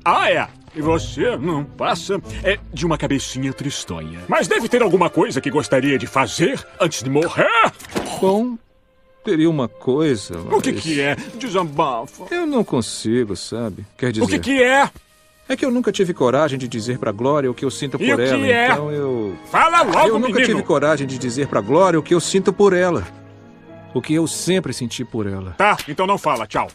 Ah, 0.04 0.30
é? 0.30 0.48
E 0.74 0.80
você 0.80 1.36
não 1.36 1.64
passa 1.64 2.20
é 2.42 2.58
de 2.72 2.84
uma 2.84 2.98
cabecinha 2.98 3.52
tristonha. 3.52 4.20
Mas 4.28 4.48
deve 4.48 4.68
ter 4.68 4.82
alguma 4.82 5.10
coisa 5.10 5.40
que 5.40 5.50
gostaria 5.50 5.98
de 5.98 6.06
fazer 6.06 6.64
antes 6.80 7.02
de 7.02 7.10
morrer? 7.10 7.46
Bom, 8.20 8.56
teria 9.24 9.48
uma 9.48 9.68
coisa. 9.68 10.38
O 10.50 10.60
que 10.60 10.72
mas 10.72 10.82
que 10.82 11.00
é? 11.00 11.16
Desabafa. 11.38 12.24
Eu 12.34 12.46
não 12.46 12.62
consigo, 12.64 13.36
sabe? 13.36 13.84
Quer 13.96 14.12
dizer. 14.12 14.24
O 14.24 14.28
que 14.28 14.38
que 14.38 14.62
é? 14.62 14.90
É 15.48 15.56
que 15.56 15.64
eu 15.64 15.70
nunca 15.70 15.90
tive 15.92 16.14
coragem 16.14 16.58
de 16.58 16.68
dizer 16.68 16.98
pra 16.98 17.10
Glória 17.12 17.50
o 17.50 17.54
que 17.54 17.64
eu 17.64 17.70
sinto 17.70 17.96
E 18.00 18.06
por 18.06 18.14
o 18.14 18.16
que 18.16 18.22
ela, 18.30 18.46
é? 18.46 18.70
então 18.72 18.90
eu. 18.92 19.36
Fala 19.50 19.82
logo, 19.82 19.98
eu 20.08 20.14
nunca 20.18 20.34
menino. 20.34 20.46
tive 20.46 20.62
coragem 20.62 21.06
de 21.06 21.18
dizer 21.18 21.48
pra 21.48 21.60
Glória 21.60 21.98
o 21.98 22.02
que 22.02 22.14
eu 22.14 22.20
sinto 22.20 22.52
por 22.52 22.72
ela. 22.72 23.06
O 23.92 24.00
que 24.00 24.14
eu 24.14 24.26
sempre 24.26 24.72
senti 24.72 25.04
por 25.04 25.26
ela. 25.26 25.50
Tá, 25.58 25.76
então 25.88 26.06
não 26.06 26.16
fala, 26.16 26.46
tchau. 26.46 26.68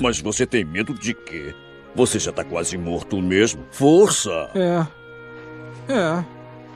Mas 0.00 0.20
você 0.20 0.44
tem 0.46 0.64
medo 0.64 0.92
de 0.94 1.14
quê? 1.14 1.54
Você 1.94 2.18
já 2.18 2.32
tá 2.32 2.42
quase 2.42 2.76
morto 2.76 3.20
mesmo. 3.20 3.64
Força! 3.70 4.50
É. 4.54 4.86
É. 5.92 6.24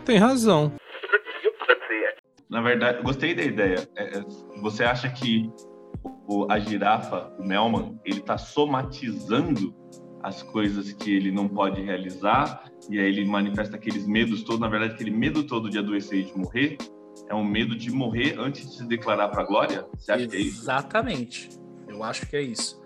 Tem 0.05 0.18
razão. 0.18 0.72
Na 2.53 2.61
verdade, 2.61 3.03
gostei 3.03 3.35
da 3.35 3.43
ideia. 3.43 3.88
É, 3.97 4.19
é, 4.19 4.25
você 4.61 4.85
acha 4.85 5.09
que 5.09 5.51
o, 6.29 6.47
a 6.53 6.59
girafa, 6.59 7.33
o 7.38 7.43
Melman, 7.43 7.99
ele 8.05 8.19
está 8.19 8.37
somatizando 8.37 9.75
as 10.23 10.43
coisas 10.43 10.93
que 10.93 11.17
ele 11.17 11.33
não 11.33 11.49
pode 11.49 11.81
realizar 11.81 12.71
e 12.91 13.01
aí 13.01 13.07
ele 13.07 13.25
manifesta 13.25 13.77
aqueles 13.77 14.07
medos 14.07 14.43
todos. 14.43 14.61
Na 14.61 14.69
verdade, 14.69 14.93
aquele 14.93 15.11
medo 15.11 15.45
todo 15.45 15.71
de 15.71 15.79
adoecer 15.79 16.19
e 16.19 16.25
de 16.25 16.37
morrer 16.37 16.77
é 17.27 17.35
um 17.35 17.43
medo 17.43 17.75
de 17.75 17.91
morrer 17.91 18.38
antes 18.38 18.69
de 18.69 18.77
se 18.77 18.87
declarar 18.87 19.29
para 19.29 19.45
a 19.45 19.47
glória. 19.47 19.87
Você 19.97 20.12
acha 20.12 20.23
Exatamente. 20.23 20.29
que 20.29 20.37
é 20.37 20.41
isso? 20.41 20.62
Exatamente. 20.62 21.49
Eu 21.88 22.03
acho 22.03 22.27
que 22.27 22.37
é 22.37 22.43
isso. 22.43 22.83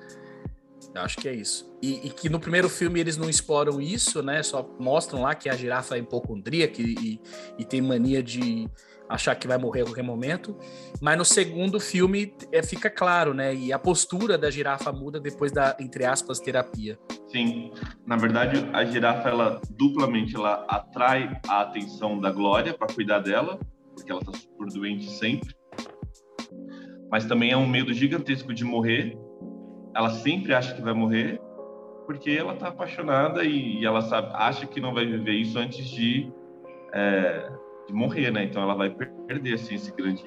Eu 0.94 1.02
acho 1.02 1.16
que 1.18 1.28
é 1.28 1.34
isso. 1.34 1.76
E, 1.82 2.06
e, 2.06 2.10
que 2.10 2.28
no 2.28 2.38
primeiro 2.38 2.68
filme 2.68 3.00
eles 3.00 3.16
não 3.16 3.28
exploram 3.28 3.80
isso, 3.80 4.22
né? 4.22 4.44
Só 4.44 4.64
mostram 4.78 5.22
lá 5.22 5.34
que 5.34 5.48
a 5.48 5.56
girafa 5.56 5.96
é 5.96 5.98
hipocondríaca 5.98 6.80
e, 6.80 6.94
e, 6.94 7.20
e 7.58 7.64
tem 7.64 7.82
mania 7.82 8.22
de 8.22 8.70
achar 9.08 9.34
que 9.34 9.46
vai 9.46 9.58
morrer 9.58 9.82
a 9.82 9.84
qualquer 9.84 10.02
momento. 10.02 10.56
Mas 11.00 11.16
no 11.16 11.24
segundo 11.24 11.78
filme 11.78 12.34
é, 12.52 12.62
fica 12.62 12.90
claro, 12.90 13.32
né? 13.32 13.54
E 13.54 13.72
a 13.72 13.78
postura 13.78 14.36
da 14.36 14.50
girafa 14.50 14.92
muda 14.92 15.20
depois 15.20 15.52
da, 15.52 15.76
entre 15.80 16.04
aspas, 16.04 16.40
terapia. 16.40 16.98
Sim, 17.28 17.72
na 18.06 18.16
verdade 18.16 18.68
a 18.72 18.84
girafa 18.84 19.28
ela 19.28 19.60
duplamente 19.70 20.34
ela 20.36 20.64
atrai 20.68 21.40
a 21.48 21.62
atenção 21.62 22.20
da 22.20 22.30
Glória 22.30 22.74
para 22.74 22.86
cuidar 22.92 23.20
dela, 23.20 23.58
porque 23.94 24.10
ela 24.10 24.20
está 24.20 24.32
super 24.32 24.68
doente 24.68 25.10
sempre. 25.10 25.54
Mas 27.10 27.24
também 27.24 27.50
é 27.50 27.56
um 27.56 27.66
medo 27.66 27.92
gigantesco 27.92 28.52
de 28.52 28.64
morrer. 28.64 29.16
Ela 29.94 30.10
sempre 30.10 30.52
acha 30.54 30.74
que 30.74 30.82
vai 30.82 30.92
morrer, 30.92 31.40
porque 32.04 32.30
ela 32.30 32.54
está 32.54 32.68
apaixonada 32.68 33.44
e, 33.44 33.80
e, 33.80 33.86
ela 33.86 34.02
sabe, 34.02 34.28
acha 34.34 34.66
que 34.66 34.80
não 34.80 34.92
vai 34.92 35.06
viver 35.06 35.32
isso 35.32 35.58
antes 35.58 35.86
de, 35.88 36.30
é, 36.92 37.50
de 37.86 37.92
morrer, 37.92 38.30
né? 38.30 38.44
Então 38.44 38.62
ela 38.62 38.74
vai 38.74 38.90
perder 38.90 39.54
assim 39.54 39.74
esse 39.74 39.92
grande 39.92 40.24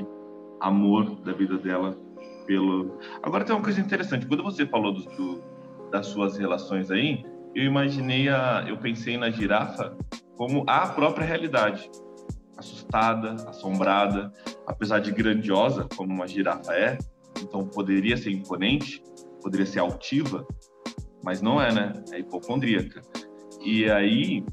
amor 0.59 1.21
da 1.21 1.33
vida 1.33 1.57
dela 1.57 1.97
pelo. 2.45 2.97
Agora 3.21 3.43
tem 3.43 3.55
uma 3.55 3.63
coisa 3.63 3.79
interessante. 3.79 4.25
Quando 4.25 4.43
você 4.43 4.65
falou 4.65 4.93
do, 4.93 5.03
do, 5.03 5.43
das 5.91 6.07
suas 6.07 6.37
relações 6.37 6.89
aí, 6.89 7.23
eu 7.53 7.63
imaginei 7.63 8.29
a, 8.29 8.65
eu 8.67 8.77
pensei 8.77 9.17
na 9.17 9.29
girafa 9.29 9.97
como 10.35 10.63
a 10.67 10.87
própria 10.87 11.25
realidade, 11.25 11.89
assustada, 12.57 13.33
assombrada, 13.49 14.31
apesar 14.65 14.99
de 14.99 15.11
grandiosa 15.11 15.87
como 15.95 16.13
uma 16.13 16.27
girafa 16.27 16.73
é. 16.73 16.97
Então 17.41 17.65
poderia 17.65 18.17
ser 18.17 18.31
imponente, 18.31 19.03
poderia 19.41 19.65
ser 19.65 19.79
altiva, 19.79 20.45
mas 21.23 21.41
não 21.41 21.61
é, 21.61 21.73
né? 21.73 21.93
É 22.11 22.19
hipocondríaca. 22.19 23.01
E 23.61 23.89
aí, 23.91 24.43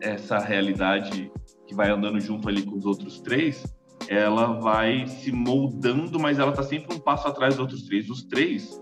essa 0.00 0.38
realidade 0.38 1.30
que 1.66 1.74
vai 1.74 1.90
andando 1.90 2.20
junto 2.20 2.48
ali 2.48 2.62
com 2.62 2.76
os 2.76 2.86
outros 2.86 3.20
três, 3.20 3.64
ela 4.08 4.60
vai 4.60 5.06
se 5.06 5.32
moldando, 5.32 6.18
mas 6.18 6.38
ela 6.38 6.52
tá 6.52 6.62
sempre 6.62 6.94
um 6.94 6.98
passo 6.98 7.26
atrás 7.26 7.54
dos 7.54 7.60
outros 7.60 7.82
três. 7.82 8.08
Os 8.08 8.22
três, 8.24 8.80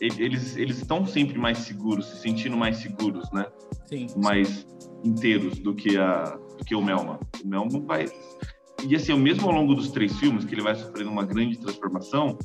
eles 0.00 0.56
eles 0.56 0.78
estão 0.78 1.06
sempre 1.06 1.38
mais 1.38 1.58
seguros, 1.58 2.06
se 2.06 2.18
sentindo 2.18 2.56
mais 2.56 2.78
seguros, 2.78 3.30
né? 3.32 3.46
Sim. 3.86 4.06
Mais 4.16 4.66
inteiros 5.04 5.58
do 5.58 5.74
que 5.74 5.96
a 5.96 6.38
do 6.58 6.64
que 6.64 6.74
o 6.74 6.82
Melman. 6.82 7.18
O 7.44 7.48
Melman 7.48 7.84
vai 7.86 8.06
e 8.84 8.94
assim, 8.94 9.18
mesmo 9.18 9.48
ao 9.48 9.54
longo 9.54 9.74
dos 9.74 9.90
três 9.90 10.18
filmes 10.18 10.44
que 10.44 10.54
ele 10.54 10.62
vai 10.62 10.74
sofrendo 10.74 11.10
uma 11.10 11.24
grande 11.24 11.58
transformação, 11.58 12.38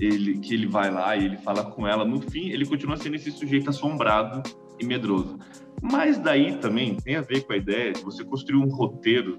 ele 0.00 0.38
que 0.38 0.54
ele 0.54 0.66
vai 0.66 0.90
lá 0.90 1.16
e 1.16 1.24
ele 1.24 1.36
fala 1.38 1.64
com 1.64 1.86
ela, 1.86 2.04
no 2.04 2.20
fim 2.20 2.50
ele 2.50 2.64
continua 2.64 2.96
sendo 2.96 3.16
esse 3.16 3.30
sujeito 3.32 3.70
assombrado 3.70 4.42
e 4.78 4.86
medroso. 4.86 5.38
Mas 5.84 6.18
daí 6.18 6.56
também 6.56 6.96
tem 6.96 7.16
a 7.16 7.20
ver 7.20 7.42
com 7.42 7.52
a 7.52 7.56
ideia 7.58 7.92
de 7.92 8.02
você 8.02 8.24
construir 8.24 8.56
um 8.56 8.70
roteiro 8.70 9.38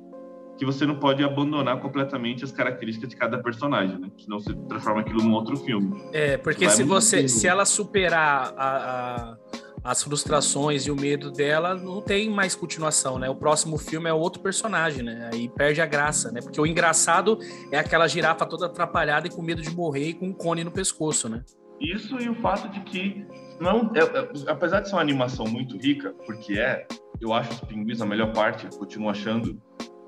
que 0.60 0.63
você 0.63 0.86
não 0.86 0.99
pode 0.99 1.23
abandonar 1.23 1.81
completamente 1.81 2.43
as 2.43 2.51
características 2.51 3.10
de 3.10 3.15
cada 3.15 3.41
personagem, 3.41 3.97
né? 3.97 4.10
Senão 4.15 4.39
você 4.39 4.53
transforma 4.69 5.01
aquilo 5.01 5.23
num 5.23 5.34
outro 5.34 5.58
filme. 5.58 5.99
É, 6.13 6.38
porque 6.38 6.69
se 6.69 6.84
você, 6.84 7.27
se 7.27 7.47
ela 7.47 7.65
superar 7.65 8.53
a, 8.55 8.67
a, 8.67 9.38
as 9.84 10.03
frustrações 10.03 10.86
e 10.86 10.91
o 10.91 10.95
medo 10.95 11.31
dela, 11.31 11.73
não 11.73 11.99
tem 11.99 12.29
mais 12.29 12.53
continuação, 12.53 13.17
né? 13.17 13.27
O 13.27 13.36
próximo 13.36 13.79
filme 13.79 14.08
é 14.08 14.13
outro 14.13 14.39
personagem, 14.39 15.01
né? 15.01 15.31
Aí 15.34 15.49
perde 15.49 15.81
a 15.81 15.86
graça, 15.88 16.31
né? 16.31 16.41
Porque 16.41 16.62
o 16.62 16.65
engraçado 16.65 17.39
é 17.71 17.79
aquela 17.79 18.08
girafa 18.08 18.45
toda 18.45 18.67
atrapalhada 18.67 19.25
e 19.27 19.31
com 19.31 19.41
medo 19.41 19.63
de 19.63 19.71
morrer 19.71 20.10
e 20.10 20.13
com 20.13 20.27
um 20.27 20.34
cone 20.34 20.63
no 20.63 20.71
pescoço, 20.71 21.27
né? 21.27 21.43
Isso 21.81 22.17
e 22.21 22.29
o 22.29 22.36
fato 22.36 22.69
de 22.69 22.79
que 22.81 23.25
não, 23.59 23.91
é, 23.95 23.99
é, 23.99 24.51
apesar 24.51 24.81
de 24.81 24.89
ser 24.89 24.95
uma 24.95 25.01
animação 25.01 25.45
muito 25.45 25.77
rica, 25.77 26.13
porque 26.25 26.59
é, 26.59 26.85
eu 27.21 27.33
acho 27.33 27.51
os 27.51 27.59
pinguins 27.61 28.01
a 28.01 28.05
melhor 28.05 28.33
parte, 28.33 28.67
continuo 28.77 29.09
achando 29.09 29.61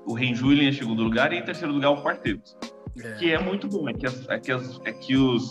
o 0.06 0.14
Ren 0.14 0.34
Julien 0.34 0.68
em 0.68 0.72
segundo 0.72 1.02
lugar 1.02 1.32
e 1.32 1.36
em 1.36 1.42
terceiro 1.42 1.72
lugar 1.72 1.90
o 1.90 2.02
Quarteto. 2.02 2.56
É. 3.02 3.12
Que 3.14 3.32
é 3.32 3.38
muito 3.38 3.68
bom, 3.68 3.88
é 3.88 3.92
que, 3.92 4.06
as, 4.06 4.28
é, 4.28 4.38
que 4.38 4.52
as, 4.52 4.80
é, 4.84 4.92
que 4.92 5.16
os, 5.16 5.50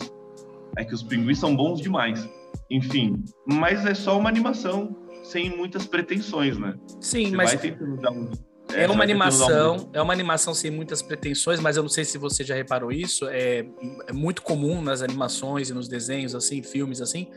é 0.78 0.84
que 0.84 0.94
os 0.94 1.04
pinguins 1.04 1.40
são 1.40 1.56
bons 1.56 1.82
demais. 1.82 2.28
Enfim, 2.70 3.24
mas 3.46 3.86
é 3.86 3.94
só 3.94 4.18
uma 4.18 4.30
animação 4.30 4.96
sem 5.24 5.56
muitas 5.56 5.86
pretensões, 5.86 6.58
né? 6.58 6.76
Sim, 7.00 7.30
Você 7.30 7.36
mas. 7.36 7.50
Vai 7.52 7.60
tentando 7.60 7.98
dar 7.98 8.12
um, 8.12 8.30
é, 8.74 8.84
é 8.84 8.88
uma 8.90 9.04
animação, 9.04 9.90
é 9.94 10.02
uma 10.02 10.14
animação 10.14 10.54
sem 10.54 10.70
muitas 10.70 11.02
pretensões, 11.02 11.60
mas 11.60 11.78
eu 11.78 11.84
não 11.84 11.90
sei 11.90 12.04
se 12.04 12.18
você 12.18 12.44
já 12.44 12.56
reparou 12.56 12.92
isso. 12.92 13.28
É, 13.28 13.66
é 14.08 14.14
muito 14.14 14.42
comum 14.42 14.82
nas 14.82 15.02
animações 15.02 15.70
e 15.70 15.74
nos 15.74 15.88
desenhos, 15.88 16.36
assim, 16.36 16.62
filmes 16.62 17.02
assim, 17.02 17.28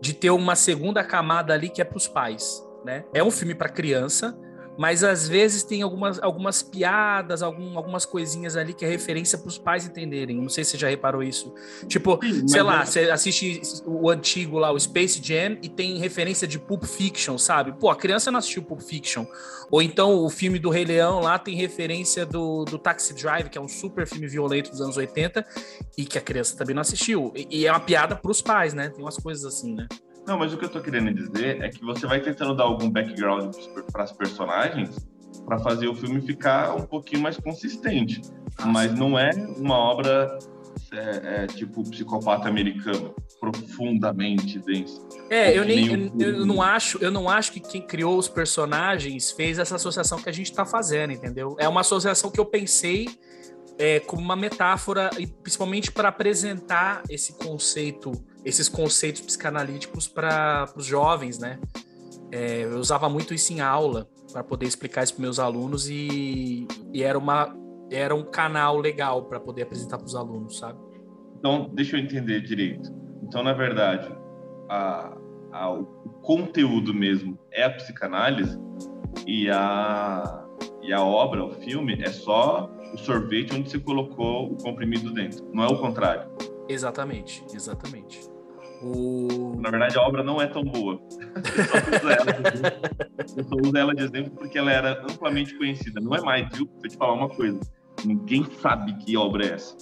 de 0.00 0.14
ter 0.14 0.30
uma 0.30 0.54
segunda 0.56 1.04
camada 1.04 1.52
ali 1.52 1.68
que 1.68 1.80
é 1.80 1.84
para 1.84 1.96
os 1.96 2.08
pais, 2.08 2.66
né? 2.84 3.04
É 3.12 3.22
um 3.22 3.30
filme 3.30 3.54
para 3.54 3.68
criança, 3.68 4.36
mas 4.80 5.04
às 5.04 5.28
vezes 5.28 5.62
tem 5.62 5.82
algumas, 5.82 6.18
algumas 6.22 6.62
piadas, 6.62 7.42
algum, 7.42 7.76
algumas 7.76 8.06
coisinhas 8.06 8.56
ali 8.56 8.72
que 8.72 8.82
é 8.82 8.88
referência 8.88 9.36
para 9.36 9.48
os 9.48 9.58
pais 9.58 9.84
entenderem. 9.84 10.40
Não 10.40 10.48
sei 10.48 10.64
se 10.64 10.70
você 10.70 10.78
já 10.78 10.88
reparou 10.88 11.22
isso. 11.22 11.52
Tipo, 11.86 12.18
Sim, 12.22 12.48
sei 12.48 12.62
lá, 12.62 12.80
é... 12.80 12.86
você 12.86 13.00
assiste 13.10 13.60
o 13.84 14.08
antigo 14.08 14.58
lá, 14.58 14.72
o 14.72 14.80
Space 14.80 15.20
Jam, 15.22 15.58
e 15.62 15.68
tem 15.68 15.98
referência 15.98 16.48
de 16.48 16.58
Pulp 16.58 16.84
Fiction, 16.84 17.36
sabe? 17.36 17.72
Pô, 17.78 17.90
a 17.90 17.94
criança 17.94 18.30
não 18.30 18.38
assistiu 18.38 18.62
Pulp 18.62 18.80
Fiction. 18.80 19.26
Ou 19.70 19.82
então 19.82 20.24
o 20.24 20.30
filme 20.30 20.58
do 20.58 20.70
Rei 20.70 20.86
Leão 20.86 21.20
lá 21.20 21.38
tem 21.38 21.54
referência 21.54 22.24
do, 22.24 22.64
do 22.64 22.78
Taxi 22.78 23.12
Drive, 23.12 23.50
que 23.50 23.58
é 23.58 23.60
um 23.60 23.68
super 23.68 24.06
filme 24.06 24.26
violento 24.28 24.70
dos 24.70 24.80
anos 24.80 24.96
80, 24.96 25.44
e 25.98 26.06
que 26.06 26.16
a 26.16 26.22
criança 26.22 26.56
também 26.56 26.74
não 26.74 26.80
assistiu. 26.80 27.34
E, 27.36 27.46
e 27.50 27.66
é 27.66 27.70
uma 27.70 27.80
piada 27.80 28.16
para 28.16 28.30
os 28.30 28.40
pais, 28.40 28.72
né? 28.72 28.88
Tem 28.88 29.04
umas 29.04 29.18
coisas 29.18 29.44
assim, 29.44 29.74
né? 29.74 29.86
Não, 30.30 30.38
mas 30.38 30.54
o 30.54 30.56
que 30.56 30.64
eu 30.64 30.68
tô 30.68 30.80
querendo 30.80 31.12
dizer 31.12 31.60
é 31.60 31.68
que 31.68 31.84
você 31.84 32.06
vai 32.06 32.20
tentando 32.20 32.54
dar 32.54 32.62
algum 32.62 32.88
background 32.88 33.52
para 33.90 34.04
as 34.04 34.12
personagens 34.12 34.96
para 35.44 35.58
fazer 35.58 35.88
o 35.88 35.94
filme 35.94 36.20
ficar 36.20 36.72
um 36.76 36.86
pouquinho 36.86 37.20
mais 37.20 37.36
consistente. 37.36 38.20
Mas 38.64 38.94
não 38.94 39.18
é 39.18 39.30
uma 39.56 39.76
obra 39.76 40.38
é, 40.92 41.42
é, 41.42 41.46
tipo 41.48 41.82
psicopata 41.82 42.48
americano, 42.48 43.12
profundamente 43.40 44.60
densa. 44.60 45.02
É, 45.28 45.58
eu 45.58 45.64
nem 45.64 46.12
eu, 46.20 46.20
eu, 46.20 46.46
não 46.46 46.62
acho, 46.62 46.98
eu 47.02 47.10
não 47.10 47.28
acho 47.28 47.50
que 47.50 47.58
quem 47.58 47.82
criou 47.82 48.16
os 48.16 48.28
personagens 48.28 49.32
fez 49.32 49.58
essa 49.58 49.74
associação 49.74 50.22
que 50.22 50.28
a 50.28 50.32
gente 50.32 50.52
está 50.52 50.64
fazendo, 50.64 51.12
entendeu? 51.12 51.56
É 51.58 51.68
uma 51.68 51.80
associação 51.80 52.30
que 52.30 52.38
eu 52.38 52.46
pensei 52.46 53.08
é, 53.76 53.98
como 53.98 54.22
uma 54.22 54.36
metáfora, 54.36 55.10
e 55.18 55.26
principalmente 55.26 55.90
para 55.90 56.08
apresentar 56.10 57.02
esse 57.08 57.32
conceito 57.32 58.12
esses 58.44 58.68
conceitos 58.68 59.20
psicanalíticos 59.20 60.08
para 60.08 60.68
os 60.76 60.86
jovens, 60.86 61.38
né? 61.38 61.58
É, 62.32 62.64
eu 62.64 62.78
usava 62.78 63.08
muito 63.08 63.34
isso 63.34 63.52
em 63.52 63.60
aula 63.60 64.08
para 64.32 64.44
poder 64.44 64.66
explicar 64.66 65.02
isso 65.02 65.14
para 65.14 65.22
meus 65.22 65.38
alunos 65.38 65.88
e, 65.88 66.66
e, 66.92 67.02
era 67.02 67.18
uma 67.18 67.54
era 67.90 68.14
um 68.14 68.22
canal 68.22 68.78
legal 68.78 69.24
para 69.24 69.40
poder 69.40 69.62
apresentar 69.62 69.98
para 69.98 70.06
os 70.06 70.14
alunos, 70.14 70.58
sabe? 70.58 70.78
Então, 71.38 71.68
deixa 71.72 71.96
eu 71.96 72.00
entender 72.00 72.40
direito. 72.40 72.88
Então, 73.20 73.42
na 73.42 73.52
verdade, 73.52 74.14
a, 74.68 75.16
a, 75.50 75.72
o 75.72 75.84
conteúdo 76.22 76.94
mesmo 76.94 77.36
é 77.50 77.64
a 77.64 77.70
psicanálise 77.70 78.56
e 79.26 79.50
a, 79.50 80.44
e 80.82 80.92
a 80.92 81.02
obra, 81.02 81.44
o 81.44 81.50
filme, 81.50 82.00
é 82.00 82.10
só 82.10 82.70
o 82.94 82.98
sorvete 82.98 83.54
onde 83.56 83.68
você 83.68 83.80
colocou 83.80 84.52
o 84.52 84.56
comprimido 84.56 85.12
dentro. 85.12 85.44
Não 85.52 85.64
é 85.64 85.66
o 85.66 85.78
contrário. 85.78 86.30
Exatamente, 86.70 87.44
exatamente. 87.52 88.20
O... 88.82 89.56
Na 89.60 89.70
verdade, 89.70 89.98
a 89.98 90.02
obra 90.02 90.22
não 90.22 90.40
é 90.40 90.46
tão 90.46 90.62
boa. 90.62 91.00
Eu 93.36 93.44
só 93.44 93.56
uso 93.62 93.76
ela 93.76 93.94
de 93.94 94.04
exemplo 94.04 94.30
porque 94.30 94.56
ela 94.56 94.72
era 94.72 95.02
amplamente 95.02 95.54
conhecida. 95.58 96.00
Não 96.00 96.14
é 96.14 96.20
mais, 96.20 96.48
viu? 96.56 96.66
Vou 96.66 96.88
te 96.88 96.96
falar 96.96 97.12
uma 97.12 97.28
coisa. 97.28 97.60
Ninguém 98.04 98.46
sabe 98.62 98.96
que 98.98 99.16
obra 99.16 99.44
é 99.44 99.52
essa. 99.52 99.76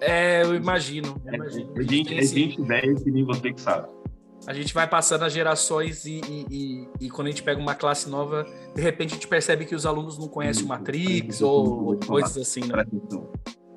É, 0.00 0.42
eu 0.42 0.54
imagino. 0.54 1.20
Eu 1.24 1.34
imagino. 1.34 1.72
É, 1.76 1.82
gente, 1.82 2.18
é 2.18 2.22
gente 2.22 2.60
velha 2.60 2.94
que 2.94 3.10
nem 3.10 3.24
você 3.24 3.52
que 3.52 3.60
sabe. 3.60 3.88
A 4.46 4.52
gente 4.52 4.74
vai 4.74 4.86
passando 4.86 5.24
as 5.24 5.32
gerações 5.32 6.04
e, 6.04 6.20
e, 6.28 6.46
e, 6.50 7.06
e, 7.06 7.10
quando 7.10 7.28
a 7.28 7.30
gente 7.30 7.42
pega 7.42 7.60
uma 7.60 7.74
classe 7.74 8.08
nova, 8.08 8.44
de 8.74 8.82
repente 8.82 9.12
a 9.12 9.14
gente 9.14 9.26
percebe 9.26 9.64
que 9.64 9.74
os 9.74 9.86
alunos 9.86 10.18
não 10.18 10.28
conhecem 10.28 10.64
o 10.64 10.68
Matrix 10.68 11.40
ou 11.40 11.98
coisas 12.00 12.36
assim, 12.36 12.60
né? 12.60 12.84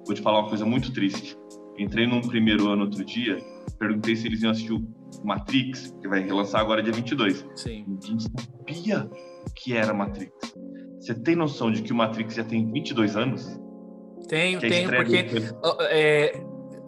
Vou 0.06 0.14
te 0.14 0.22
falar 0.22 0.40
uma 0.40 0.50
coisa 0.50 0.66
muito 0.66 0.92
triste. 0.92 1.38
Entrei 1.80 2.06
num 2.06 2.22
primeiro 2.22 2.68
ano 2.68 2.84
outro 2.84 3.06
dia, 3.06 3.38
perguntei 3.80 4.16
se 4.16 4.28
eles 4.28 4.42
iam 4.44 4.52
assistir 4.52 4.74
o 4.74 4.86
Matrix, 5.24 5.96
que 6.02 6.08
vai 6.08 6.22
relançar 6.22 6.60
agora 6.60 6.84
dia 6.84 6.92
22. 6.92 7.46
Sim. 7.56 7.86
Ninguém 7.88 8.18
sabia 8.20 9.10
o 9.48 9.54
que 9.54 9.76
era 9.76 9.94
Matrix. 9.94 10.32
Você 11.00 11.14
tem 11.14 11.36
noção 11.36 11.72
de 11.72 11.82
que 11.82 11.94
o 11.94 11.96
Matrix 11.96 12.36
já 12.36 12.44
tem 12.44 12.70
22 12.70 13.16
anos? 13.16 13.60
Tenho, 14.28 14.60
tenho, 14.60 14.90
porque 14.90 15.26
é, 15.90 16.44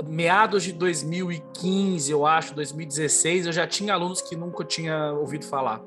meados 0.06 0.64
de 0.64 0.74
2015, 0.74 2.12
eu 2.12 2.26
acho, 2.26 2.54
2016, 2.54 3.48
eu 3.48 3.54
já 3.54 3.66
tinha 3.66 3.94
alunos 3.94 4.22
que 4.22 4.36
nunca 4.36 4.64
tinha 4.66 5.14
ouvido 5.14 5.46
falar. 5.46 5.82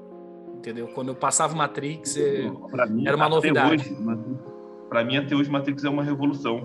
Entendeu? 0.57 0.89
Quando 0.89 1.09
eu 1.09 1.15
passava 1.15 1.55
Matrix, 1.55 2.17
é, 2.17 2.51
mim, 2.89 3.07
era 3.07 3.17
uma 3.17 3.29
novidade. 3.29 3.95
Para 4.89 5.05
mim, 5.05 5.19
até 5.19 5.37
hoje, 5.37 5.51
Matrix 5.51 5.85
é 5.85 5.91
uma 5.91 6.03
revolução. 6.03 6.65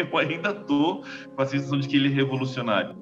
Eu 0.00 0.18
ainda 0.18 0.54
tô 0.54 1.02
com 1.34 1.42
a 1.42 1.46
sensação 1.46 1.78
de 1.78 1.88
que 1.88 1.96
ele 1.96 2.08
é 2.08 2.10
revolucionário. 2.10 2.96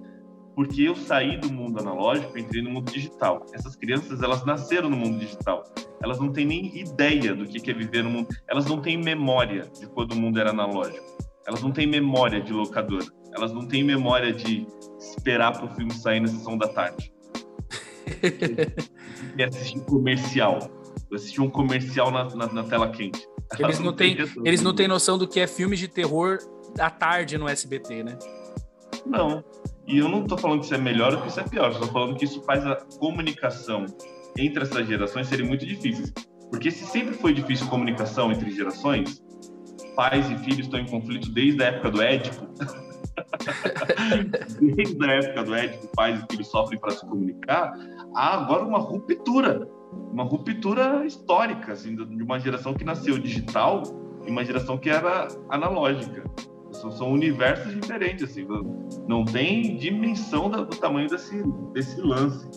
Porque 0.55 0.83
eu 0.83 0.97
saí 0.97 1.37
do 1.37 1.53
mundo 1.53 1.79
analógico 1.79 2.37
e 2.37 2.41
entrei 2.41 2.61
no 2.61 2.71
mundo 2.71 2.91
digital. 2.91 3.47
Essas 3.55 3.77
crianças, 3.77 4.23
elas 4.23 4.45
nasceram 4.45 4.91
no 4.91 4.97
mundo 4.97 5.21
digital. 5.21 5.63
Elas 6.03 6.19
não 6.19 6.33
têm 6.33 6.47
nem 6.47 6.79
ideia 6.79 7.33
do 7.35 7.45
que 7.47 7.71
é 7.71 7.75
viver 7.75 8.03
no 8.03 8.11
mundo. 8.11 8.29
Elas 8.49 8.67
não 8.67 8.81
têm 8.81 8.97
memória 8.97 9.71
de 9.79 9.87
quando 9.87 10.13
o 10.13 10.17
mundo 10.17 10.41
era 10.41 10.51
analógico. 10.51 11.07
Elas 11.47 11.63
não 11.63 11.71
têm 11.71 11.87
memória 11.87 12.41
de 12.41 12.53
locadora. 12.53 13.07
Elas 13.33 13.53
não 13.53 13.67
têm 13.69 13.85
memória 13.85 14.33
de 14.33 14.67
esperar 14.99 15.53
para 15.53 15.67
o 15.67 15.69
filme 15.77 15.93
sair 15.93 16.21
na 16.21 16.27
sessão 16.27 16.59
da 16.59 16.67
tarde. 16.67 17.13
e 19.39 19.43
assistir 19.43 19.81
comercial. 19.83 20.59
Assistir 21.15 21.41
um 21.41 21.49
comercial 21.49 22.11
na, 22.11 22.25
na, 22.35 22.53
na 22.53 22.65
tela 22.65 22.91
quente. 22.91 23.25
Eles 23.59 23.79
não, 23.79 23.93
têm, 23.95 24.17
eles 24.45 24.61
não 24.61 24.75
têm 24.75 24.89
noção 24.89 25.17
do 25.17 25.27
que 25.27 25.41
é 25.41 25.47
filme 25.47 25.77
de 25.77 25.89
terror 25.89 26.39
à 26.79 26.91
tarde 26.91 27.39
no 27.39 27.49
SBT, 27.49 28.03
né? 28.03 28.19
Não. 29.07 29.43
E 29.87 29.99
eu 29.99 30.09
não 30.09 30.23
estou 30.23 30.37
falando 30.37 30.61
que 30.61 30.67
isso 30.67 30.75
é 30.75 30.79
melhor 30.79 31.15
ou 31.15 31.23
que 31.23 31.29
isso 31.29 31.41
é 31.41 31.45
pior. 31.45 31.71
Estou 31.71 31.89
falando 31.89 32.17
que 32.17 32.25
isso 32.25 32.43
faz 32.43 32.67
a 32.67 32.77
comunicação 32.99 33.87
entre 34.37 34.63
essas 34.63 34.87
gerações 34.87 35.29
ser 35.29 35.43
muito 35.45 35.65
difícil. 35.65 36.13
Porque 36.51 36.71
se 36.71 36.85
sempre 36.85 37.15
foi 37.15 37.33
difícil 37.33 37.67
comunicação 37.69 38.31
entre 38.31 38.51
gerações, 38.51 39.23
pais 39.97 40.31
e 40.31 40.37
filhos 40.39 40.67
estão 40.67 40.81
em 40.81 40.87
conflito 40.87 41.31
desde 41.33 41.63
a 41.63 41.67
época 41.67 41.91
do 41.91 42.03
Édipo. 42.03 42.49
desde 44.77 45.05
a 45.05 45.13
época 45.13 45.45
do 45.45 45.55
Édipo, 45.55 45.89
pais 45.95 46.23
e 46.23 46.27
filhos 46.31 46.49
sofrem 46.49 46.79
para 46.79 46.93
se 46.93 47.07
comunicar. 47.07 47.73
Há 48.15 48.35
agora 48.35 48.65
uma 48.65 48.79
ruptura, 48.79 49.69
uma 50.13 50.25
ruptura 50.25 51.07
histórica, 51.07 51.73
assim, 51.73 51.97
de 51.97 52.23
uma 52.23 52.39
geração 52.39 52.75
que 52.75 52.85
nasceu 52.85 53.19
digital 53.19 53.83
e 54.27 54.31
uma 54.31 54.45
geração 54.45 54.79
que 54.79 54.89
era 54.89 55.29
analógica. 55.51 56.25
São, 56.73 56.91
são 56.93 57.13
universos 57.13 57.75
diferentes, 57.75 58.25
assim, 58.25 58.47
não 59.07 59.25
tem 59.25 59.77
dimensão 59.77 60.51
do, 60.51 60.67
tamanho 60.67 61.09
desse, 61.09 61.43
desse 61.73 62.01
lance. 62.01 62.49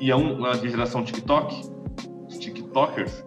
E 0.00 0.10
é 0.10 0.16
um, 0.16 0.38
uma 0.38 0.54
geração 0.54 1.04
TikTok, 1.04 1.62
os 2.28 2.38
TikTokers, 2.38 3.24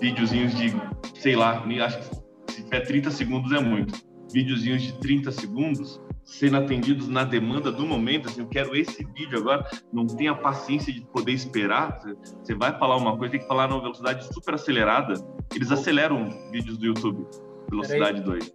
videozinhos 0.00 0.54
de, 0.54 0.72
sei 1.20 1.36
lá, 1.36 1.62
acho 1.84 1.98
que 1.98 2.52
se 2.52 2.62
tiver 2.64 2.80
30 2.80 3.10
segundos 3.10 3.52
é 3.52 3.60
muito. 3.60 3.94
Videozinhos 4.32 4.82
de 4.82 4.98
30 4.98 5.30
segundos 5.30 6.00
sendo 6.26 6.56
atendidos 6.56 7.08
na 7.08 7.22
demanda 7.22 7.70
do 7.70 7.86
momento, 7.86 8.28
assim, 8.28 8.40
eu 8.40 8.48
quero 8.48 8.76
esse 8.76 9.04
vídeo 9.14 9.38
agora, 9.38 9.64
não 9.92 10.04
tem 10.06 10.26
a 10.26 10.34
paciência 10.34 10.92
de 10.92 11.00
poder 11.00 11.32
esperar, 11.32 12.00
você 12.42 12.52
vai 12.52 12.76
falar 12.76 12.96
uma 12.96 13.16
coisa, 13.16 13.32
tem 13.32 13.40
que 13.40 13.46
falar 13.46 13.68
numa 13.68 13.80
velocidade 13.80 14.26
super 14.34 14.54
acelerada, 14.54 15.14
eles 15.54 15.70
aceleram 15.70 16.28
vídeos 16.50 16.76
do 16.78 16.86
YouTube, 16.86 17.24
velocidade 17.70 18.20
2. 18.22 18.52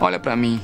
Olha 0.00 0.20
para 0.20 0.36
mim, 0.36 0.60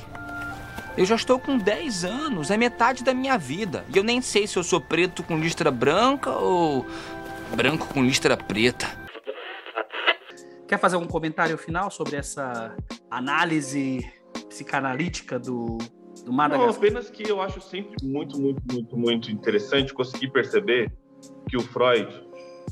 eu 0.97 1.05
já 1.05 1.17
estou 1.17 1.41
com 1.41 1.59
10 1.59 2.05
anos, 2.05 2.51
é 2.53 2.57
metade 2.57 3.03
da 3.03 3.13
minha 3.13 3.37
vida, 3.37 3.85
e 3.93 3.99
eu 3.99 4.05
nem 4.05 4.23
sei 4.23 4.47
se 4.47 4.57
eu 4.57 4.63
sou 4.63 4.81
preto 4.81 5.25
com 5.25 5.37
listra 5.37 5.71
branca 5.73 6.31
ou 6.31 6.87
branco 7.57 7.89
com 7.93 8.05
listra 8.05 8.37
preta. 8.37 8.87
Quer 10.69 10.79
fazer 10.79 10.97
um 10.97 11.07
comentário 11.07 11.59
final 11.59 11.91
sobre 11.91 12.17
essa 12.17 12.77
análise 13.11 14.09
psicanalítica 14.49 15.37
do, 15.37 15.79
do 16.25 16.33
Madagascar? 16.33 16.69
Não, 16.69 16.77
apenas 16.77 17.11
que 17.11 17.29
eu 17.29 17.43
acho 17.43 17.61
sempre 17.61 17.97
muito, 18.07 18.41
muito, 18.41 18.63
muito, 18.73 18.97
muito 18.97 19.31
interessante 19.33 19.93
conseguir 19.93 20.29
perceber 20.29 20.93
que 21.49 21.57
o 21.57 21.61
Freud, 21.61 22.09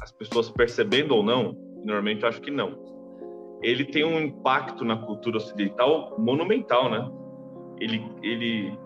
as 0.01 0.12
pessoas 0.12 0.48
percebendo 0.48 1.14
ou 1.16 1.25
não, 1.25 1.57
normalmente 1.85 2.22
eu 2.22 2.29
acho 2.29 2.40
que 2.40 2.53
não, 2.53 2.91
ele 3.62 3.85
tem 3.85 4.05
um 4.05 4.20
impacto 4.20 4.85
na 4.85 4.96
cultura 4.96 5.37
ocidental 5.37 6.16
monumental, 6.18 6.90
né? 6.90 7.11
Ele, 7.79 8.05
ele, 8.22 8.79